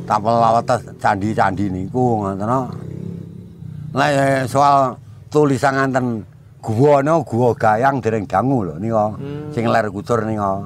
tapel 0.08 0.36
lawetes 0.40 0.82
candi-candi 1.04 1.68
niku 1.68 2.24
ngoten. 2.24 2.48
Lah 3.92 4.08
eh, 4.08 4.48
soal 4.48 4.96
tulisan 5.28 5.76
nganten 5.76 6.24
guwa 6.64 7.04
niku 7.04 7.20
guwa 7.28 7.50
gayang 7.60 8.00
dereng 8.00 8.24
dangu 8.24 8.64
lho 8.64 8.76
nika. 8.80 9.06
Hmm. 9.20 9.52
Sing 9.52 9.68
ler 9.68 9.86
kucur 9.92 10.24
nika. 10.24 10.64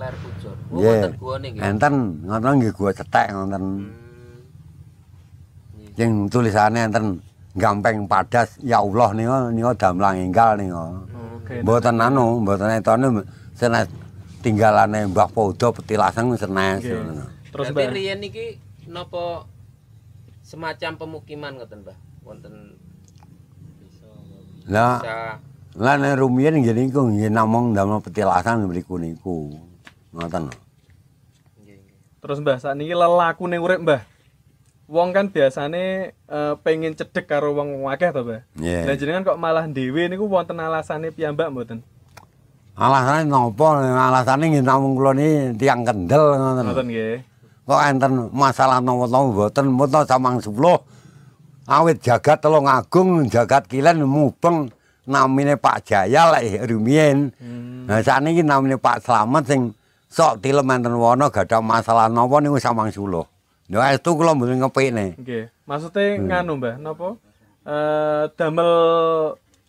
Ler 0.00 0.14
Kujur. 0.16 0.54
Oh, 0.72 0.80
Nggih. 0.80 0.88
wonten 0.88 1.12
guwane 1.20 1.46
nggih. 1.52 1.60
Enten 1.66 1.94
ngoten 2.24 2.52
nggih 2.56 2.72
guwa 2.72 2.90
cetek 2.94 3.26
ngoten. 3.34 3.62
Hmm. 3.62 3.90
Sing 5.98 6.10
tulisane 6.32 6.80
enten 6.88 7.04
gampeng 7.58 8.06
padas 8.06 8.54
ya 8.62 8.78
Allah 8.80 9.10
nika 9.12 9.36
nika 9.50 9.70
damlang 9.76 10.16
enggal 10.16 10.54
nika. 10.56 10.84
Mboten 11.50 11.98
anu, 11.98 12.38
mboten 12.46 12.70
etone 12.78 13.26
senes 13.58 13.90
tinggalane 14.40 15.10
Mbah 15.10 15.28
Paudo 15.34 15.68
petilasan 15.74 16.32
senes. 16.38 16.80
Ngoten. 16.86 17.26
Terus 17.50 17.66
Berarti 17.74 17.82
Mbah. 17.82 17.94
riyen 17.94 18.18
niki 18.22 18.46
napa 18.86 19.46
semacam 20.46 20.90
pemukiman 20.98 21.58
ngoten, 21.58 21.82
Mbah? 21.82 21.98
Wonten 22.22 22.54
Lah 24.70 25.02
bisa 25.02 25.18
Lah 25.78 25.94
nek 25.98 26.18
rumiyin 26.18 26.58
nggih 26.62 26.74
niku 26.74 27.06
nggih 27.06 27.30
namung 27.30 27.74
damel 27.74 28.02
petilasan 28.02 28.66
mriku 28.66 28.98
niku. 28.98 29.54
Ngoten. 30.10 30.50
lho. 30.50 30.54
nggih, 31.62 31.78
nggih. 31.78 31.98
Terus 32.18 32.38
Mbah, 32.42 32.58
sakniki 32.58 32.94
lelakune 32.94 33.58
urip, 33.58 33.82
Mbah. 33.82 34.02
Wong 34.90 35.14
kan 35.14 35.30
biasane 35.30 36.10
eh, 36.10 36.54
pengen 36.66 36.98
cedek 36.98 37.30
karo 37.30 37.54
wong 37.54 37.86
akeh 37.86 38.10
to, 38.10 38.26
Mbah. 38.26 38.42
Nggih. 38.58 38.82
Lah 38.90 38.94
jenengan 38.98 39.22
kok 39.22 39.38
malah 39.38 39.66
dhewe 39.70 40.10
niku 40.10 40.26
wonten 40.26 40.58
alasane 40.58 41.14
piyambak 41.14 41.54
mboten? 41.54 41.86
Alasane 42.74 43.30
napa? 43.30 43.68
Alasane 43.86 44.50
nggih 44.50 44.66
namung 44.66 44.98
kula 44.98 45.14
ni 45.14 45.54
tiyang 45.54 45.86
kendel 45.86 46.34
ngoten. 46.34 46.66
Mboten 46.66 46.86
nggih. 46.90 47.29
Kok 47.70 47.82
enten 47.86 48.34
masalah 48.34 48.82
napa-napa 48.82 49.30
mboten 49.30 49.64
mboten 49.70 50.02
samang 50.02 50.42
10. 50.42 50.50
Awit 51.70 52.02
jagat 52.02 52.42
telung 52.42 52.66
agung, 52.66 53.30
jagat 53.30 53.70
kilen 53.70 54.02
mubeng 54.02 54.74
namine 55.06 55.54
Pak 55.54 55.86
Jaya 55.86 56.34
lek 56.34 56.66
rumiyin. 56.66 57.30
Hmm. 57.38 57.86
Nah 57.86 58.02
sakniki 58.02 58.42
namine 58.42 58.74
Pak 58.74 59.06
Slamet 59.06 59.46
sing 59.46 59.70
sok 60.10 60.42
tilem 60.42 60.66
enten 60.66 60.98
wana 60.98 61.30
gadah 61.30 61.62
masalah 61.62 62.10
napa 62.10 62.42
niku 62.42 62.58
samang 62.58 62.90
10. 62.90 63.22
Ya 63.70 63.94
itu 63.94 64.10
kula 64.18 64.34
mboten 64.34 64.58
ngepikne. 64.58 65.14
Nggih. 65.14 65.46
Maksudnya 65.62 66.18
Hmm. 66.18 66.26
nganu, 66.26 66.52
Mbah, 66.58 66.74
napa? 66.82 67.08
Eh 67.70 68.22
damel 68.34 68.70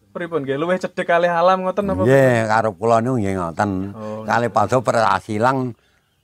pripun 0.09 0.41
nggih? 0.41 0.57
Luwih 0.57 0.81
cedek 0.81 1.05
kalih 1.05 1.29
alam 1.29 1.61
ngoten 1.61 1.85
napa? 1.85 2.01
Nggih, 2.01 2.49
karo 2.49 2.73
kula 2.73 2.97
niku 2.97 3.21
nggih 3.21 3.37
ngoten. 3.37 3.93
Oh. 3.93 4.25
Kali 4.25 4.49
padha 4.49 4.81
perasilang 4.81 5.77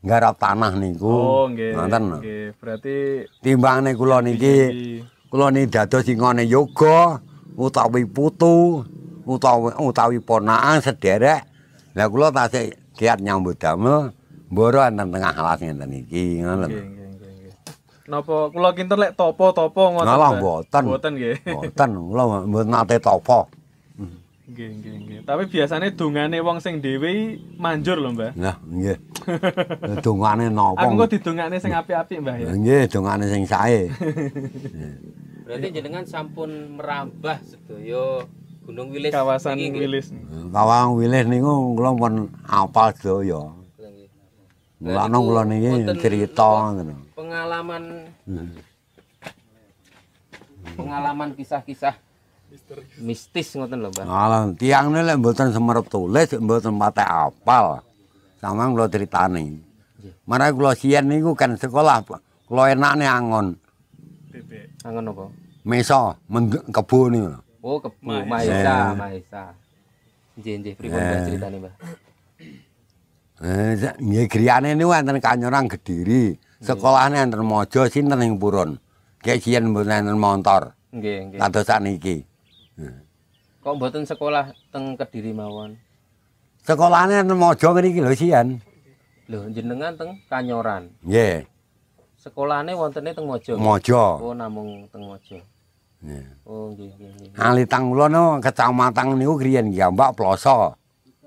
nggarap 0.05 0.35
tanah 0.37 0.73
niku. 0.77 1.09
Oh, 1.09 1.45
nggih. 1.49 1.73
Ngoten. 1.73 2.03
Nggih, 2.21 2.45
berarti 2.61 2.95
Timbangane 3.41 3.97
kula 3.97 4.21
niki 4.21 4.55
kula 5.27 5.51
ni 5.51 5.67
dados 5.67 6.05
singone 6.05 6.47
yoga 6.47 7.19
utawi 7.57 8.05
putu 8.07 8.85
utawi 9.25 9.73
utawi 9.81 10.17
ponakan 10.21 10.79
sederek. 10.79 11.43
Lah 11.97 12.07
kula 12.07 12.29
tasih 12.29 12.77
kiat 12.93 13.19
nyambut 13.19 13.57
damel 13.57 14.13
mboro 14.47 14.79
enten 14.85 15.11
tengah 15.11 15.33
alas 15.33 15.59
ngenten 15.59 15.91
iki 15.91 16.45
ngoten. 16.45 16.69
Nggih, 16.71 16.85
nggih, 16.87 17.09
nggih. 17.17 17.53
Napa 18.07 18.35
kula 18.53 18.69
kinten 18.77 18.97
lek 19.01 19.17
topo-topo 19.17 19.97
ngoten. 19.97 20.39
Mboten. 20.39 20.83
Mboten 20.87 21.11
nggih. 21.17 21.35
Mboten 21.51 21.89
kula 22.13 22.23
mboten 22.45 22.69
nate 22.71 22.95
tapa. 23.01 23.49
Nggih, 24.47 24.69
nggih, 24.79 24.95
nggih. 25.03 25.19
Tapi 25.27 25.43
biasane 25.51 25.91
dongane 25.91 26.39
wong 26.39 26.63
sing 26.63 26.79
dhewe 26.79 27.35
manjur 27.59 27.99
lho, 27.99 28.15
Mbah. 28.15 28.31
Nah, 28.33 28.55
nggih. 28.63 28.95
Dongane 29.99 30.47
napa? 30.55 30.87
Aku 30.87 30.95
kok 30.95 31.11
didongakne 31.11 31.59
sing 31.59 31.75
apik-apik, 31.75 32.23
Mbah 32.23 32.35
ya. 32.39 32.47
Nggih, 32.55 32.87
dongane 32.87 33.27
sing 33.27 33.43
sae. 33.43 33.91
Berarti 35.47 35.67
jenengan 35.69 36.03
sampun 36.03 36.79
merambah 36.79 37.43
sedaya 37.43 38.23
Gunung 38.63 38.91
Wilis. 38.91 39.11
kawasan 39.11 39.59
iki 39.59 39.67
nggih. 39.67 39.81
Wilis. 39.83 40.07
Kawang 40.51 40.95
Wilis 40.95 41.27
niku 41.27 41.75
kula 41.75 41.91
pun 41.93 42.13
apal 42.43 42.95
sedaya. 42.95 43.51
Nggih. 43.75 44.07
Mulane 44.79 45.17
kula 45.17 45.41
niki 45.43 45.71
cerita 45.99 46.43
apa? 46.43 46.63
ngoten. 46.71 46.87
Pengalaman 47.11 47.83
Hmm. 48.23 48.51
pengalaman 50.67 51.31
kisah-kisah 51.33 51.95
mistis 53.01 53.55
ngoten 53.55 53.79
lho, 53.81 53.89
Mbah. 53.93 54.05
Alah, 54.05 54.41
tiang 54.53 54.91
ini 54.91 55.01
lek 55.01 55.17
mboten 55.17 55.49
semerep 55.55 55.85
tulis, 55.87 56.29
mboten 56.37 56.75
patek 56.77 57.07
apal. 57.07 57.81
Sama 58.37 58.69
kula 58.69 58.85
critani. 58.91 59.57
Marang 60.27 60.53
kula 60.53 60.75
siyen 60.75 61.07
niku 61.09 61.33
kan 61.33 61.55
sekolah 61.55 62.03
kula 62.45 62.73
enakne 62.75 63.07
angon. 63.07 63.47
Angen 64.85 65.09
apa? 65.09 65.25
Mesa 65.65 66.15
mend- 66.29 66.63
kebo 66.69 67.09
niku. 67.09 67.33
Oh, 67.63 67.81
kebu 67.81 67.97
Mahesa. 67.99 68.27
Mahesa, 68.27 68.75
Mahesa. 68.93 69.43
Nggih, 70.37 70.53
nggih, 70.61 70.73
pripun 70.77 70.99
Mbah 71.01 71.19
critane, 71.25 71.57
Mbah? 71.57 71.73
Eh, 73.37 73.73
nggih 73.97 74.25
griyane 74.29 74.75
niku 74.77 74.93
wonten 74.93 75.17
Kanyorang 75.17 75.65
Gediri. 75.71 76.37
Sekolahane 76.61 77.17
enten 77.21 77.41
Mojo 77.41 77.87
sinten 77.89 78.21
ing 78.21 78.37
purun. 78.37 78.77
Kayak 79.23 79.41
siyen 79.41 79.73
mboten 79.73 80.05
enten 80.05 80.17
montor. 80.21 80.77
Nggih, 80.93 81.33
nggih. 81.33 81.39
Kados 81.41 81.65
sakniki. 81.65 82.26
Kok 83.65 83.73
mboten 83.73 84.05
sekolah 84.05 84.53
teng 84.69 84.93
Kediri 84.93 85.33
mawon? 85.33 85.75
Sekolahane 86.61 87.25
enten 87.25 87.39
Mojo 87.39 87.73
ngriki 87.73 87.99
lho 88.03 88.13
siyen. 88.13 88.61
Lho, 89.27 89.49
jenengan 89.51 89.97
teng 89.97 90.21
Kanyoran. 90.29 90.87
Nggih, 91.03 91.43
Sekolahane 92.21 92.75
wontene 92.77 93.15
teng 93.15 93.25
Mojo. 93.25 93.57
Mojo. 93.57 94.03
Oh, 94.21 94.33
namung 94.37 94.85
teng 94.93 95.03
Mojo. 95.09 95.41
Nggih. 96.03 96.25
Oh, 96.45 96.69
nggih, 96.75 96.91
nggih, 96.95 97.11
nggih. 97.17 97.29
Alitan 97.39 97.89
kula 97.89 98.05
niku 98.11 98.43
kecamatan 98.45 99.05
niku 99.17 99.33
kriyen 99.41 99.73
Gambak 99.73 100.13
Ploso. 100.13 100.77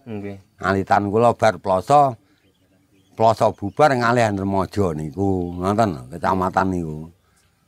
Nggih. 0.07 0.38
Alitan 0.62 1.11
kula 1.11 1.35
bar 1.35 1.59
Ploso. 1.59 2.14
Ploso 3.19 3.52
bubar 3.52 3.90
ngalih 3.90 4.33
enten 4.33 4.47
Mojo 4.47 4.95
niku, 4.95 5.57
ngoten 5.59 6.14
kecamatan 6.14 6.66
niku. 6.73 7.11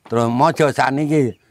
Terus 0.07 0.29
Mojo 0.31 0.71
sakniki 0.71 1.42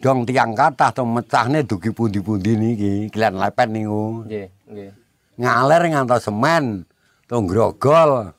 dong 0.00 0.24
tiang 0.24 0.56
kathah 0.56 0.90
to 0.96 1.04
mecahne 1.04 1.60
dugi 1.60 1.92
pundi-pundi 1.92 2.56
niki, 2.56 2.92
kalian 3.12 3.36
lepet 3.36 3.68
niku. 3.68 4.24
Nggih, 4.24 4.48
nggih. 4.72 4.90
Ngaler 5.36 5.82
ngantos 5.92 6.24
semen, 6.24 6.88
to 7.28 7.36
grogol. 7.44 8.32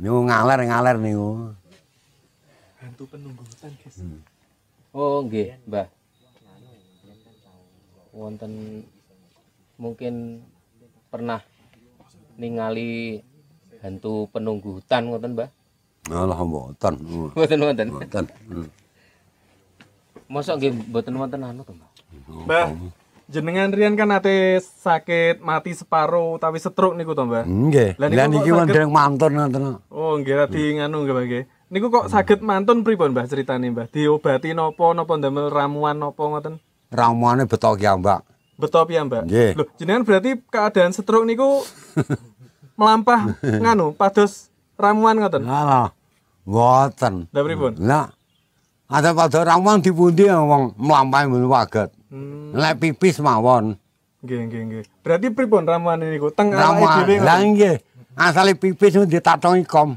Niku 0.00 0.18
ngaler-ngaler 0.24 0.96
niku. 0.96 1.52
Hantu 2.80 3.04
penunggu 3.04 3.44
hutan, 3.44 3.70
guys. 3.76 4.00
Oh, 4.96 5.20
nggih, 5.28 5.60
Mbah. 5.68 5.88
Wonten 8.12 8.84
mungkin 9.76 10.44
pernah 11.12 11.40
ningali 12.40 13.20
hantu 13.84 14.28
penunggu 14.32 14.80
hutan 14.80 15.12
ngoten, 15.12 15.36
Mbah? 15.36 15.50
Allah 16.10 16.40
mboten. 16.40 16.94
Mboten 17.36 17.60
wonten. 17.60 17.88
Mboten. 17.92 18.24
Mosok 20.32 20.54
nggih 20.56 20.72
mboten 20.88 21.12
wonten 21.20 21.44
anu 21.44 21.60
to, 21.60 21.76
Mbah? 21.76 21.90
Mbah, 22.48 22.66
jenengan 23.28 23.68
riyen 23.68 24.00
kan 24.00 24.08
ate 24.16 24.64
sakit 24.64 25.44
mati 25.44 25.76
separuh 25.76 26.40
utawi 26.40 26.56
stroke 26.56 26.96
niku 26.96 27.12
to, 27.12 27.28
Mbah? 27.28 27.44
Nggih. 27.44 28.00
Lah 28.00 28.08
Lah 28.08 28.26
niki 28.32 28.48
wonten 28.48 28.88
mantun 28.88 29.36
ngoten. 29.36 29.76
Oh, 29.92 30.16
nggih 30.16 30.32
tadi 30.32 30.80
nganu 30.80 31.04
nggih, 31.04 31.12
Mbah 31.12 31.24
nggih. 31.28 31.44
Niku 31.68 31.92
kok 31.92 32.08
saged 32.08 32.40
mantun 32.40 32.80
pripun, 32.80 33.12
Mbah, 33.12 33.28
ceritane, 33.28 33.68
Mbah? 33.68 33.92
Diobati 33.92 34.56
napa 34.56 34.96
napa 34.96 35.12
ndamel 35.20 35.52
ramuan 35.52 36.00
napa 36.00 36.24
ngoten? 36.24 36.56
Ramane 36.88 37.44
betok 37.44 37.76
kiambak. 37.76 38.24
Betul 38.56 38.88
ya, 38.88 39.04
Mbak? 39.04 39.22
Nggih. 39.28 39.50
Loh, 39.60 39.66
jenengan 39.76 40.02
berarti 40.08 40.30
keadaan 40.48 40.96
stroke 40.96 41.28
niku 41.28 41.60
melampah 42.80 43.36
nganu 43.44 43.92
pados 43.92 44.48
ramuan 44.80 45.20
ngoten. 45.20 45.44
Alah, 45.44 45.92
mboten. 46.48 47.28
Lah 47.28 47.42
pripun? 47.44 47.72
Lah, 47.84 48.08
ada 48.92 49.10
pada 49.10 49.40
ramuan 49.42 49.80
di 49.80 49.88
pundi 49.88 50.28
wong 50.28 50.76
mlampahi 50.76 51.24
mun 51.24 51.48
waget. 51.48 51.88
Hmm, 52.06 52.52
Lek 52.52 52.76
pipis 52.78 53.16
mawon. 53.18 53.80
nggih 54.20 54.38
nggih 54.46 54.62
nggih. 54.62 54.82
Berarti 55.00 55.32
pripun 55.32 55.64
ramuan 55.64 55.98
niku? 55.98 56.28
Teng 56.30 56.52
awake 56.52 57.08
dhewe. 57.08 57.24
lah 57.24 57.40
nggih. 57.40 57.76
Asale 58.12 58.52
pipis 58.52 58.94
nu 58.94 59.02
ditatongi 59.02 59.64
kom. 59.64 59.96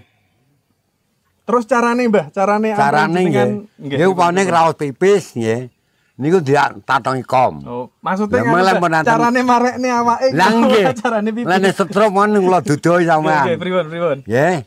Terus 1.46 1.70
carane, 1.70 2.10
Mbah, 2.10 2.34
carane 2.34 2.74
ampun 2.74 2.82
Carane 2.82 3.20
nggih. 3.22 3.48
Nggih 3.78 4.08
upane 4.10 4.42
raos 4.48 4.74
pipis 4.74 5.36
nggih. 5.36 5.70
Niku 6.16 6.40
ditatongi 6.40 7.22
kom. 7.22 7.60
Oh, 7.62 7.86
maksudnya 8.00 8.42
menaten- 8.80 9.06
carane 9.06 9.44
marekne 9.44 9.90
awake. 9.92 10.32
Lah 10.32 10.50
nggih. 10.50 10.86
carane 11.04 11.30
pipi. 11.30 11.46
Lah 11.46 11.58
nek 11.60 11.76
setrum 11.76 12.10
mon 12.10 12.34
kula 12.34 12.64
dudohi 12.64 13.04
Nggih, 13.04 13.12
sampean. 13.12 13.44
nggih, 13.46 13.58
pripun 13.60 13.86
pripun? 13.92 14.18
Nggih. 14.24 14.58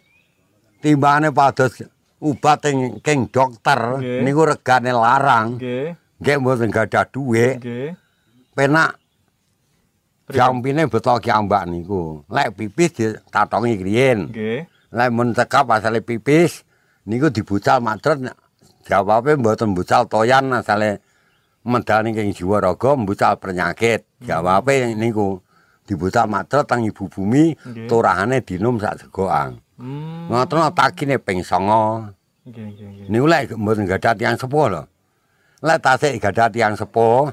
Timbangane 0.79 1.35
pados 1.35 1.73
obat 2.19 2.67
ing 2.67 2.99
king 3.01 3.31
dokter 3.31 3.99
Nggih. 3.99 4.23
niku 4.23 4.43
regane 4.45 4.91
larang. 4.91 5.57
Nggih, 5.59 5.95
Nggih 6.19 6.37
mboten 6.39 6.71
gadah 6.71 7.05
dhuwit. 7.07 7.63
nggih. 7.63 7.95
Penak 8.53 8.99
jampine 10.29 10.87
beto 10.87 11.15
kiambak 11.19 11.65
niku. 11.65 12.27
Lek 12.29 12.53
pipis 12.55 12.91
ditatongi 12.93 13.79
kriyen. 13.79 14.19
Nggih. 14.29 14.67
Lek 14.91 15.09
mun 15.13 15.33
cekap 15.33 15.69
asale 15.71 16.01
pipis 16.01 16.65
niku 17.07 17.31
dibucal 17.31 17.81
madret 17.81 18.21
jawabe 18.85 19.37
mboten 19.37 19.73
bucal 19.73 20.05
toyan 20.05 20.53
asale 20.53 21.01
medani 21.65 22.13
king 22.13 22.33
jiwa 22.33 22.61
raga 22.61 22.97
mbucal 22.97 23.39
penyakit. 23.39 24.05
Jawabe 24.21 24.91
niku 24.93 25.39
dibucal 25.87 26.27
madret 26.27 26.67
teng 26.67 26.83
ibu 26.83 27.07
bumi 27.07 27.55
Nggih. 27.55 27.87
turahane 27.87 28.43
dinum 28.43 28.77
sak 28.77 29.07
segoang. 29.07 29.61
Hmm. 29.79 30.27
Ngoten 30.27 30.75
takine 30.75 31.23
ping 31.23 31.47
9. 31.47 32.19
Nggih, 32.51 32.65
nggih, 32.75 32.87
nggih. 32.91 33.07
Niku 33.07 33.27
lek 33.31 33.55
mboten 33.55 33.87
gadah 33.87 34.13
tiyang 34.19 34.35
sepuh 34.35 34.67
lho. 34.67 34.83
Lek 35.63 35.79
tasik 35.79 36.19
gadah 36.19 36.51
tiyang 36.51 36.75
sepuh 36.75 37.31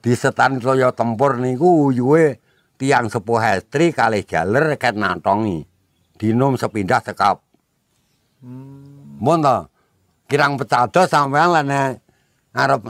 di 0.00 0.12
setan 0.16 0.56
toya 0.62 0.88
tempur 0.96 1.36
niku 1.36 1.92
uyuhe 1.92 2.40
tiyang 2.80 3.12
sepuh 3.12 3.60
estri 3.60 3.92
kalih 3.92 4.24
jaler 4.24 4.80
ket 4.80 4.96
natongi. 4.96 5.68
Dinum 6.16 6.56
sepindah 6.56 7.04
sekap. 7.04 7.44
Hmm. 8.40 9.20
Mun 9.20 9.44
to 9.44 9.68
kirang 10.30 10.56
pecados 10.56 11.10
sampean 11.12 11.52
lene 11.52 12.00
arep 12.56 12.80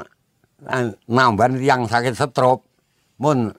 eh, 0.70 0.94
nambahan 1.10 1.58
tiyang 1.58 1.82
sakit 1.90 2.14
stroke. 2.14 2.62
Mun 3.18 3.50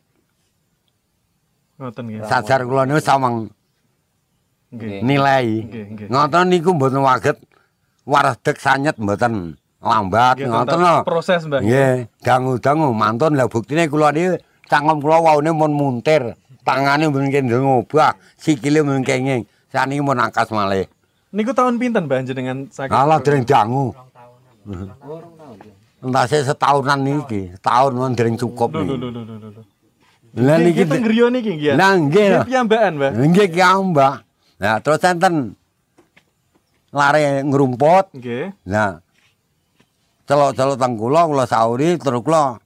Ngoten 1.75 2.03
nggih. 2.07 2.23
sajar 2.23 2.63
kula 2.63 2.87
niku 2.87 3.03
samang 3.03 3.51
Nggih. 4.69 5.01
nilai. 5.01 5.47
Nggih. 5.65 6.07
Ngoten 6.13 6.45
niku 6.53 6.77
mboten 6.77 7.01
waget 7.01 7.37
waredeg 8.05 8.57
sanyet 8.61 8.95
mboten 9.01 9.57
lambat 9.81 10.37
ngoten 10.37 10.77
lho. 10.77 10.97
Proses, 11.07 11.41
Mbah. 11.49 11.61
Nggih, 11.65 12.05
dangu-dangu 12.21 12.93
mantun 12.93 13.33
lah 13.33 13.49
buktine 13.49 13.89
kula 13.89 14.13
niki 14.13 14.37
cangkem 14.69 15.01
kula 15.01 15.17
waune 15.25 15.49
mun 15.49 15.73
muntir, 15.73 16.37
tangane 16.61 17.09
mun 17.09 17.33
kene 17.33 17.49
ngobah, 17.49 18.13
sikile 18.37 18.85
mun 18.85 19.01
kenging. 19.01 19.49
Saniki 19.69 20.01
mun 20.01 20.17
angkas 20.17 20.49
malih. 20.49 20.89
Niku 21.29 21.53
tahun 21.53 21.77
pinten, 21.77 22.09
Mbah, 22.09 22.25
jenengan 22.25 22.65
sakit? 22.73 22.89
Alah 22.89 23.21
dereng 23.21 23.45
dangu. 23.45 23.93
Entase 26.01 26.41
setahunan 26.41 26.99
niki, 27.05 27.53
setahun 27.53 27.93
mun 27.93 28.13
dereng 28.17 28.33
cukup 28.37 28.73
niki. 28.77 28.97
lho 28.97 29.09
lho 29.13 29.21
lho, 29.25 29.35
lho. 29.37 29.61
Lah 30.37 30.57
niki 30.61 30.85
Kita 30.85 30.97
ngriyo 31.01 31.25
niki 31.33 31.51
nggih. 31.57 31.73
Lah 31.77 31.93
nggih. 31.97 32.27
Piyambakan, 32.49 32.91
Mbah. 32.97 33.11
Nggih 33.13 33.47
ki 33.49 33.61
ambak. 33.61 34.28
Nah, 34.59 34.75
terus 34.83 34.99
enten 35.07 35.55
lare 36.91 37.41
ngrumput. 37.47 38.11
Nggih. 38.11 38.51
Nah, 38.67 38.99
celok-celok 40.27 40.75
teng 40.75 40.93
kula 40.99 41.25
kula 41.25 41.45
sauri 41.47 41.95
terus 41.95 42.21
kula 42.21 42.59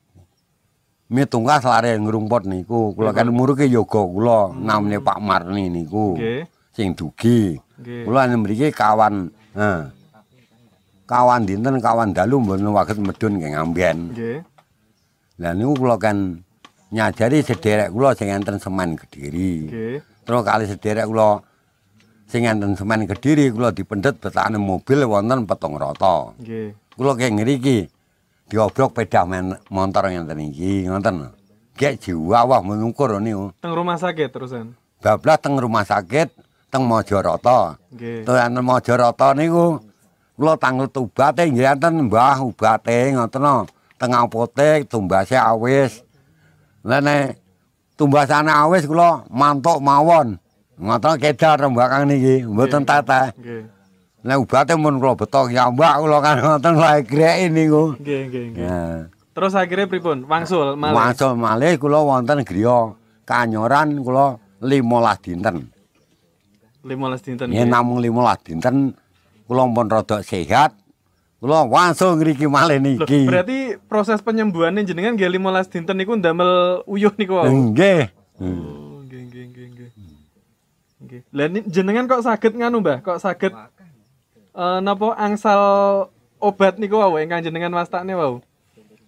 mitungkas 1.13 1.61
lare 1.69 1.93
ngrumput 2.01 2.49
niku. 2.49 2.97
Kula 2.97 3.13
kan 3.13 3.29
muruke 3.29 3.69
yoga 3.69 4.01
kula 4.09 4.57
namine 4.57 4.97
Pak 4.99 5.21
Marni 5.21 5.69
niku. 5.69 6.17
Nggih. 6.17 6.41
Sing 6.73 6.97
dugi. 6.97 7.61
Kula 7.77 8.25
mriki 8.33 8.73
kawan 8.73 9.29
eh, 9.53 9.81
kawan 11.05 11.45
dinten 11.45 11.77
kawan 11.77 12.09
dalu 12.15 12.41
mboten 12.41 12.73
waget 12.73 12.97
medun 12.97 13.37
nggih 13.37 13.53
ngamben. 13.53 13.97
Nggih. 14.17 14.39
Lah 15.45 15.53
niku 15.53 15.77
kula 15.77 16.01
kan 16.01 16.41
nyajari 16.89 17.45
sederek 17.45 17.93
kula 17.93 18.17
sing 18.17 18.33
enten 18.33 18.57
semen 18.57 18.97
Kediri. 18.97 19.69
Nggih. 19.69 19.95
Terus 20.25 20.41
kali 20.41 20.65
sederek 20.65 21.05
kula 21.05 21.52
sing 22.27 22.49
enten 22.49 22.73
semen 22.73 23.05
Kediri 23.05 23.53
kula 23.53 23.69
dipendhet 23.69 24.17
betane 24.17 24.57
mobil 24.57 25.05
wonten 25.05 25.45
petong 25.45 25.77
rata. 25.77 26.33
Nggih. 26.39 26.73
Kula 26.97 27.13
kek 27.17 27.31
ngriki 27.33 27.77
diobrok 28.49 28.93
pedah 28.97 29.25
men 29.25 29.57
motor 29.69 30.09
ngenten 30.09 30.39
iki 30.49 30.87
ngoten. 30.89 31.29
Gek 31.73 32.01
jiwa 32.01 32.45
wah 32.45 32.61
menungkur 32.61 33.17
niku. 33.17 33.49
Teng 33.57 33.73
rumah 33.73 33.97
sakit 33.97 34.29
terusan. 34.29 34.77
Bablas 35.01 35.41
teng 35.41 35.57
rumah 35.57 35.83
sakit 35.83 36.29
teng 36.69 36.85
Majarata. 36.85 37.77
Nggih. 37.93 38.25
Terus 38.25 38.39
enten 38.41 38.63
Majarata 38.65 39.33
niku 39.33 39.81
kula 40.37 40.57
tanglet 40.57 40.93
ubate 40.97 41.49
nggih 41.49 41.69
enten 41.79 42.09
Mbah 42.09 42.45
ubate 42.45 43.13
ngoten. 43.13 43.69
Teng 43.97 44.11
apotek 44.13 44.91
tumbase 44.91 45.39
awis. 45.39 46.03
Lah 46.83 46.99
nek 46.99 47.39
tumbasane 47.95 48.51
awis 48.51 48.83
kula 48.83 49.23
mantuk 49.31 49.79
mawon. 49.79 50.42
Ngoten 50.83 51.15
kedar 51.15 51.63
mbakang 51.71 52.11
niki, 52.11 52.43
mboten 52.43 52.83
teteh. 52.83 53.31
Nggih. 53.39 53.63
Nek 54.23 54.37
ubate 54.39 54.75
mun 54.75 54.99
kula 54.99 55.15
beto 55.15 55.47
kiambak 55.47 55.99
kula 56.03 56.17
kan 56.19 56.35
ngoten 56.43 56.73
lha 56.75 56.99
greki 56.99 57.47
niku. 57.47 57.95
Nggih, 57.99 58.21
nggih, 58.27 58.43
nggih. 58.51 58.63
Ya. 58.67 59.07
Terus 59.31 59.55
akhirnya 59.55 59.87
pripun? 59.87 60.27
Wangsul 60.27 60.75
malih. 60.75 60.95
Masuk 60.95 61.31
malih 61.39 61.71
kula 61.79 62.03
wonten 62.03 62.43
griya 62.43 62.99
kanyoran 63.23 64.03
kula 64.03 64.43
15 64.59 65.23
dinten. 65.23 65.55
15 66.83 67.25
dinten. 67.31 67.47
Ya 67.55 67.63
nggih. 67.63 67.71
namung 67.71 68.03
15 68.03 68.43
dinten 68.43 68.75
kula 69.47 69.63
pun 69.71 69.87
rada 69.87 70.19
sehat. 70.19 70.75
Kula 71.39 71.63
wangsul 71.67 72.19
ngriki 72.19 72.47
malih 72.47 72.79
Loh, 72.79 73.07
niki. 73.07 73.27
berarti 73.27 73.79
proses 73.87 74.19
penyembuhannya 74.19 74.83
jenengan 74.83 75.15
nggih 75.15 75.31
15 75.31 75.71
dinten 75.71 75.95
niku 75.95 76.19
ndamel 76.19 76.83
uyuh 76.87 77.15
niku. 77.15 77.39
Nggih. 77.39 78.11
Oh, 78.43 78.82
Nggih. 81.03 81.21
Lah 81.35 81.47
jenengan 81.67 82.07
kok 82.07 82.23
saged 82.23 82.55
nganu, 82.55 82.79
Mbah? 82.79 83.03
Kok 83.03 83.19
saged 83.19 83.53
eh 84.53 84.79
napa 84.85 85.17
angsal 85.17 85.61
obat 86.37 86.77
niku 86.77 87.01
wau 87.01 87.17
ingkang 87.19 87.43
jenengan 87.43 87.73
wastakne 87.75 88.13
wau? 88.15 88.39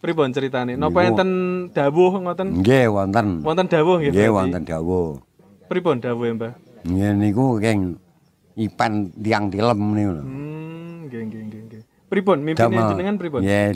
Pripun 0.03 0.29
ceritane? 0.36 0.75
Napa 0.77 1.08
enten 1.08 1.29
dawuh 1.71 2.13
ngoten? 2.21 2.62
Nggih 2.62 2.91
wonten. 2.91 3.27
Wonten 3.41 3.67
dawuh 3.71 3.95
nggih. 3.97 4.12
Nggih 4.12 4.29
wonten 4.29 4.62
dawuh. 4.67 5.17
Pripun 5.65 5.97
dawuhe, 5.97 6.29
Mbah? 6.38 6.53
Nggih 6.86 7.12
niku 7.17 7.58
keng 7.58 7.97
ipan 8.53 9.10
tiang 9.17 9.49
tilem 9.49 9.79
niku 9.97 10.12
lho. 10.13 10.23
Hmm, 10.23 10.93
nggih 11.10 11.21
nggih 11.25 11.41
nggih 11.49 11.62
nggih. 11.65 11.81
Pripun 12.05 12.38
mimpine 12.45 12.81
jenengan 12.93 13.15
pripun? 13.17 13.41
Nggih. 13.41 13.71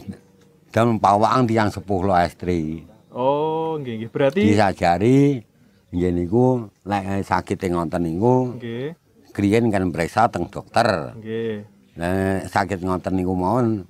Dalem 0.70 1.02
pawang 1.02 1.50
tiang 1.50 1.74
sepuh 1.74 2.02
lo 2.06 2.14
estri. 2.14 2.86
Oh, 3.10 3.82
nggih 3.82 4.06
nggih. 4.06 4.10
Berarti 4.14 4.42
Disajari 4.54 5.42
nggih 5.90 6.12
niku 6.14 6.70
lek 6.86 7.26
sakit 7.26 7.58
ngoten 7.66 8.06
niku 8.06 8.56
nggih, 8.58 8.94
kriyen 9.34 9.74
kan 9.74 9.90
periksa 9.90 10.30
teng 10.30 10.46
dokter. 10.50 11.18
nggih. 11.18 11.66
Lah 11.98 12.46
sakit 12.46 12.80
ngoten 12.86 13.14
niku 13.18 13.34
mawon 13.34 13.84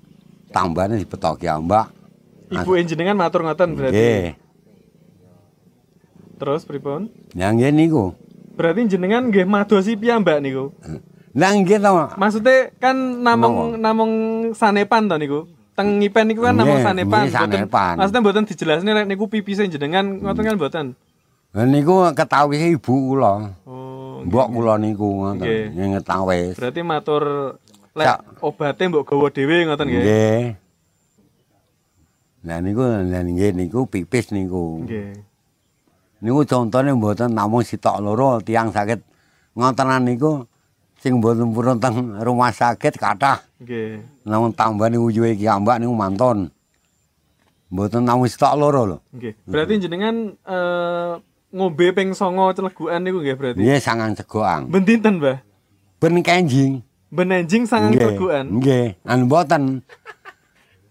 tambane 0.50 0.98
dipetoki 0.98 1.46
ambak. 1.46 1.92
Ibu 2.50 2.72
jenengan 2.82 3.20
matur 3.20 3.46
ngoten 3.46 3.78
berarti. 3.78 3.94
Nggih. 3.94 4.26
Terus 6.40 6.64
pripun? 6.64 7.12
Ya 7.36 7.52
nggih 7.52 7.70
niku. 7.76 8.16
Berarti 8.56 8.96
jenengan 8.96 9.28
nggih 9.28 9.46
madosi 9.46 10.00
piyambak 10.00 10.40
niku. 10.40 10.72
Lah 11.36 11.52
nggih 11.52 11.78
to. 11.78 11.92
Maksudnya 12.16 12.74
kan 12.80 12.96
namung 12.96 13.78
namung 13.78 14.12
sanepan 14.56 15.06
to 15.12 15.20
niku. 15.20 15.40
Teng 15.76 16.00
ngipen 16.00 16.32
niku 16.32 16.42
kan 16.48 16.56
namung 16.56 16.80
sanepan. 16.80 17.28
nggih, 17.28 17.36
sanepan. 17.36 17.94
Maksudnya 18.00 18.22
mboten 18.24 18.48
dijelasne 18.48 18.92
rek 18.96 19.08
niku 19.08 19.28
pipise 19.28 19.68
jenengan 19.68 20.24
ngoten 20.24 20.44
kan 20.48 20.56
mboten. 20.56 20.86
Niku 21.50 22.06
ketawis 22.14 22.62
ibu 22.62 22.94
kula. 22.94 23.58
Oh. 23.66 24.22
Mbok 24.22 24.48
kula 24.54 24.78
niku 24.78 25.08
ngoten. 25.18 25.42
Nggih. 25.42 25.66
Nggih 25.74 25.88
ngetawis. 25.98 26.54
Berarti 26.62 26.82
matur 26.86 27.24
lek 27.98 28.08
obate 28.46 28.84
mbok 28.86 29.04
gawa 29.10 29.28
dhewe 29.34 29.66
ngoten 29.66 29.88
nggih. 29.90 30.04
Nggih. 30.06 30.44
Lah 32.46 32.58
niku 32.62 32.82
lah 32.86 33.22
nggih 33.26 33.52
niku 33.58 33.90
pipis 33.90 34.30
niku. 34.30 34.86
Nggih. 34.86 35.26
Niku 36.22 36.46
contone 36.46 36.94
mboten 36.94 37.34
namung 37.34 37.66
sitok 37.66 37.98
loro 37.98 38.38
tiang 38.46 38.70
sakit 38.70 39.02
ngotenan 39.58 40.06
niku 40.06 40.46
sing 41.02 41.18
mboten 41.18 41.50
purun 41.50 41.82
teng 41.82 42.14
rumah 42.22 42.54
sakit 42.54 42.94
kathah. 42.94 43.42
Nggih. 43.58 44.06
Namung 44.30 44.54
tambani 44.54 45.02
ujue 45.02 45.34
iki 45.34 45.50
ambak 45.50 45.82
niku 45.82 45.98
mantun. 45.98 46.54
Mboten 47.74 48.06
namung 48.06 48.30
sitok 48.30 48.54
loro 48.54 48.82
lho. 48.86 48.98
Nggih. 49.18 49.34
Berarti 49.50 49.74
jenengan 49.82 50.38
eh, 50.46 51.14
ngombe 51.50 51.92
ping 51.92 52.14
9 52.14 52.20
celegukan 52.54 53.00
niku 53.00 53.18
nggih 53.20 53.36
berarti. 53.36 53.60
Nggih 53.60 53.80
sangang 53.80 54.14
cegoang. 54.14 54.70
Ben 54.70 54.86
dinten, 54.86 55.18
Mbah? 55.18 55.38
Ben 55.98 56.16
kenjing. 56.20 56.82
Ben 57.10 57.28
enjing 57.28 57.66
sangang 57.66 57.92
Nggih. 57.92 58.02
celegukan. 58.06 58.46
Nggih, 58.48 58.86
an 59.02 59.20
mboten. 59.26 59.64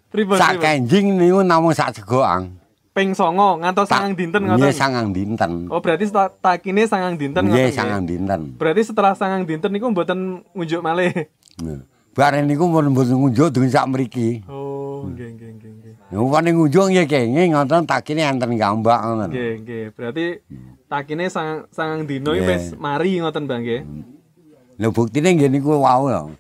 Pripun? 0.09 0.37
Sak 0.37 0.59
kenjing 0.59 1.15
niku 1.15 1.41
namung 1.43 1.73
sak 1.73 1.95
cegoang. 1.95 2.57
Ping 2.91 3.15
9 3.15 3.31
ngantos 3.63 3.87
sangang 3.87 4.19
dinten 4.19 4.43
Nggih 4.43 4.59
ngoten. 4.59 4.75
sangang 4.75 5.09
dinten. 5.15 5.53
Oh, 5.71 5.79
berarti 5.79 6.11
takine 6.43 6.83
sangang 6.85 7.15
dinten 7.15 7.47
ngoten 7.47 7.55
Nggih 7.55 7.71
nggih? 7.71 7.79
sangang 7.79 8.03
dinten. 8.05 8.41
Berarti 8.59 8.83
setelah 8.83 9.13
sangang 9.15 9.47
dinten 9.47 9.71
niku 9.71 9.87
mboten 9.87 10.43
ngunjuk 10.51 10.83
malih. 10.83 11.15
Nah, 11.63 11.87
Bareng 12.11 12.51
niku 12.51 12.67
mboten 12.67 12.91
ngunjuk 12.91 13.55
dengan 13.55 13.71
sak 13.71 13.87
mriki. 13.87 14.43
Oh, 14.51 15.07
nggih 15.07 15.39
nggih 15.39 15.51
nggih 15.55 15.88
paling 16.09 16.55
ngunjuk 16.57 16.85
nggih 16.89 17.05
kenging 17.05 17.53
ngoten 17.53 17.85
takine 17.85 18.25
enten 18.25 18.57
gambak 18.57 19.01
ngoten. 19.05 19.29
Nggih 19.29 19.53
nggih. 19.61 19.85
Berarti 19.93 20.27
takine 20.89 21.29
sangang 21.29 21.69
sangang 21.69 22.09
dino 22.09 22.33
iki 22.33 22.49
wis 22.49 22.65
mari 22.81 23.21
ngoten, 23.21 23.45
Bang 23.45 23.61
nggih. 23.61 23.85
Lha 24.81 24.89
buktine 24.89 25.37
nggih 25.37 25.53
niku 25.53 25.77
wau 25.77 26.09
lho. 26.09 26.33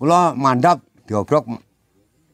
Kula 0.00 0.32
mandhap 0.32 0.80
diobrok 1.04 1.44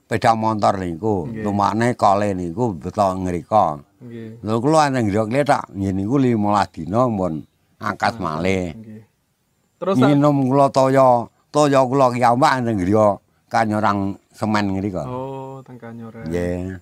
sepeda 0.07 0.39
motor 0.39 0.79
niku. 0.79 1.27
Nggih. 1.27 1.43
Lumakne 1.43 1.99
kole 1.99 2.31
niku 2.39 2.79
beto 2.79 3.03
ngrika. 3.19 3.83
Nggih. 3.99 4.47
Lha 4.47 4.55
kula 4.63 4.79
ana 4.87 5.03
ngrok 5.03 5.29
letak 5.35 5.67
nggih 5.75 5.91
niku 5.91 6.15
15 6.23 6.75
dina 6.75 7.01
mun 7.11 7.43
angkat 7.83 8.23
malih. 8.23 8.79
Nggih. 8.79 9.03
Terus 9.77 10.01
Minum 10.01 10.49
kula 10.49 10.73
toya, 10.73 11.29
toya 11.53 11.85
kula 11.85 12.09
kiambak 12.15 12.65
nang 12.65 12.81
griya 12.81 13.21
kanyorang 13.53 14.17
semen 14.33 14.73
ngrika. 14.73 15.05
Oh, 15.05 15.36
teng 15.63 15.79
Kanyoran. 15.81 16.27
Nggih. 16.29 16.81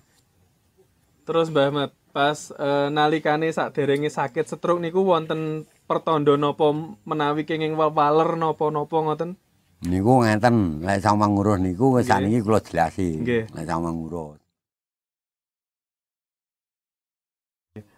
Terus 1.25 1.49
Mbah 1.49 1.65
Ahmad, 1.69 1.91
pas 2.13 2.53
eh, 2.53 2.87
nalikane 2.93 3.49
saderenge 3.49 4.13
sakit 4.13 4.45
stroke 4.45 4.79
niku 4.79 5.03
wonten 5.03 5.65
pertanda 5.89 6.37
napa 6.37 6.69
menawi 7.03 7.43
kenging 7.43 7.73
waler 7.75 8.39
napa-napa 8.39 8.97
ngoten? 9.01 9.35
Niku 9.85 10.23
ngeten, 10.23 10.81
lek 10.85 11.03
sama 11.03 11.27
ngurus 11.27 11.59
niku 11.59 11.99
wis 11.99 12.07
saniki 12.07 12.39
kula 12.39 12.63
jelasi. 12.63 13.21
Lek 13.25 13.65
sama 13.67 13.91
ngurus. 13.91 14.39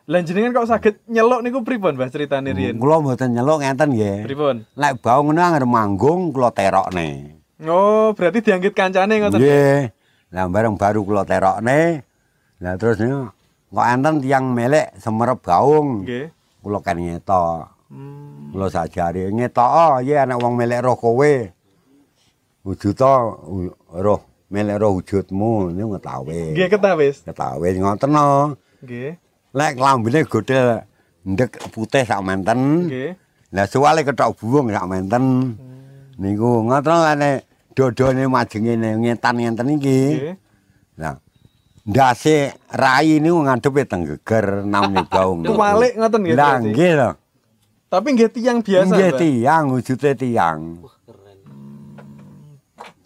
Lah 0.08 0.24
jenengan 0.24 0.56
kok 0.56 0.72
saged 0.72 0.96
nyeluk 1.12 1.44
niku 1.44 1.68
pripun 1.68 2.00
Mbah 2.00 2.08
ceritane 2.08 2.56
riyen? 2.56 2.80
Kula 2.80 3.04
mboten 3.04 3.36
nyeluk 3.36 3.60
ngeten 3.60 3.92
nggih. 3.92 4.24
Pripun? 4.24 4.56
Lek 4.80 5.04
bau 5.04 5.20
ngono 5.20 5.44
anger 5.44 5.68
manggung 5.68 6.32
kula 6.32 6.56
terokne. 6.56 7.44
Oh, 7.68 8.16
berarti 8.16 8.40
dianggit 8.40 8.72
kancane 8.72 9.20
ngoten. 9.20 9.44
Nggih. 9.44 9.97
Lah 10.34 10.46
bareng 10.52 10.76
baru 10.76 11.08
kula 11.08 11.24
terokne. 11.24 12.04
Lah 12.60 12.74
terus 12.76 13.00
niku 13.00 13.32
kok 13.68 13.88
enten 13.88 14.20
tiang 14.20 14.52
melek 14.52 14.96
semerep 15.00 15.40
gaung. 15.40 16.04
Nggih. 16.04 16.28
Kula 16.60 16.80
kan 16.84 17.00
ngetok. 17.00 17.72
Hmm. 17.88 18.52
Kula 18.52 18.68
sajari 18.68 19.32
ngetok 19.32 19.70
oh 19.72 19.94
iya 20.04 20.28
anak 20.28 20.44
wong 20.44 20.60
melek 20.60 20.84
roh 20.84 21.00
kowe. 21.00 21.34
Wujuta 22.68 23.12
u- 23.48 23.76
roh 23.96 24.22
melek 24.52 24.76
roh 24.84 25.00
wujudmu 25.00 25.72
niku 25.72 25.96
ngetawe. 25.96 26.40
Nggih 26.52 26.68
ketawis. 26.68 27.24
Ketawe 27.24 27.68
ngoten 27.80 28.12
no. 28.12 28.28
Nggih. 28.84 29.16
Lek 29.56 29.72
klambine 29.80 30.20
godel 30.28 30.84
ndek 31.24 31.72
putih 31.72 32.04
sak 32.04 32.20
menten. 32.20 32.92
Nggih. 32.92 33.16
Lah 33.56 33.64
suwale 33.64 34.04
ketok 34.04 34.36
buwung 34.36 34.68
sak 34.76 34.84
menten. 34.92 35.56
Niku 36.20 36.68
ngoten 36.68 37.16
ane 37.16 37.47
dodone 37.78 38.26
majenge 38.26 38.74
ngetan 38.74 39.38
ngenten 39.38 39.78
iki. 39.78 40.02
Nggih. 40.18 40.34
Lah 40.98 41.22
ndase 41.86 42.58
rai 42.74 43.22
niku 43.22 43.46
ngadepe 43.46 43.86
teng 43.86 44.02
geger 44.10 44.66
namine 44.66 45.06
gaung. 45.06 45.46
Kuwalik 45.46 45.94
ngoten 45.94 46.20
nggih. 46.26 46.34
Lah 46.34 46.58
nggih 46.58 46.92
lho. 46.98 47.10
Tapi 47.88 48.08
nggih 48.18 48.30
tiyang 48.34 48.60
biasa, 48.66 48.92
Nggih 48.92 49.12
tiyang 49.16 49.64
wujude 49.72 50.12
tiyang. 50.18 50.60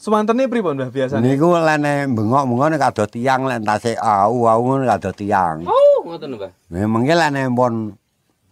Suwantene 0.01 0.49
pripun 0.49 0.81
Mbah 0.81 0.89
biasane? 0.89 1.21
Niku 1.21 1.53
lene 1.53 2.09
bengok-bengok 2.09 2.73
kados 2.81 3.13
tiyang 3.13 3.45
lek 3.45 3.61
entase 3.61 3.93
au-au 3.93 4.65
ngono 4.65 4.89
kados 4.89 5.13
tiyang. 5.13 5.61
Oh, 5.69 6.01
ngoten 6.09 6.33
Mbah. 6.33 6.49
Memangke 6.73 7.13
lene 7.13 7.45
pun 7.53 7.93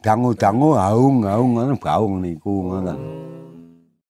dangu-dangu 0.05 0.77
haung-haung 0.77 1.57
ngono 1.57 1.73
baung 1.81 2.21
niku 2.21 2.69
ngoten. 2.69 2.97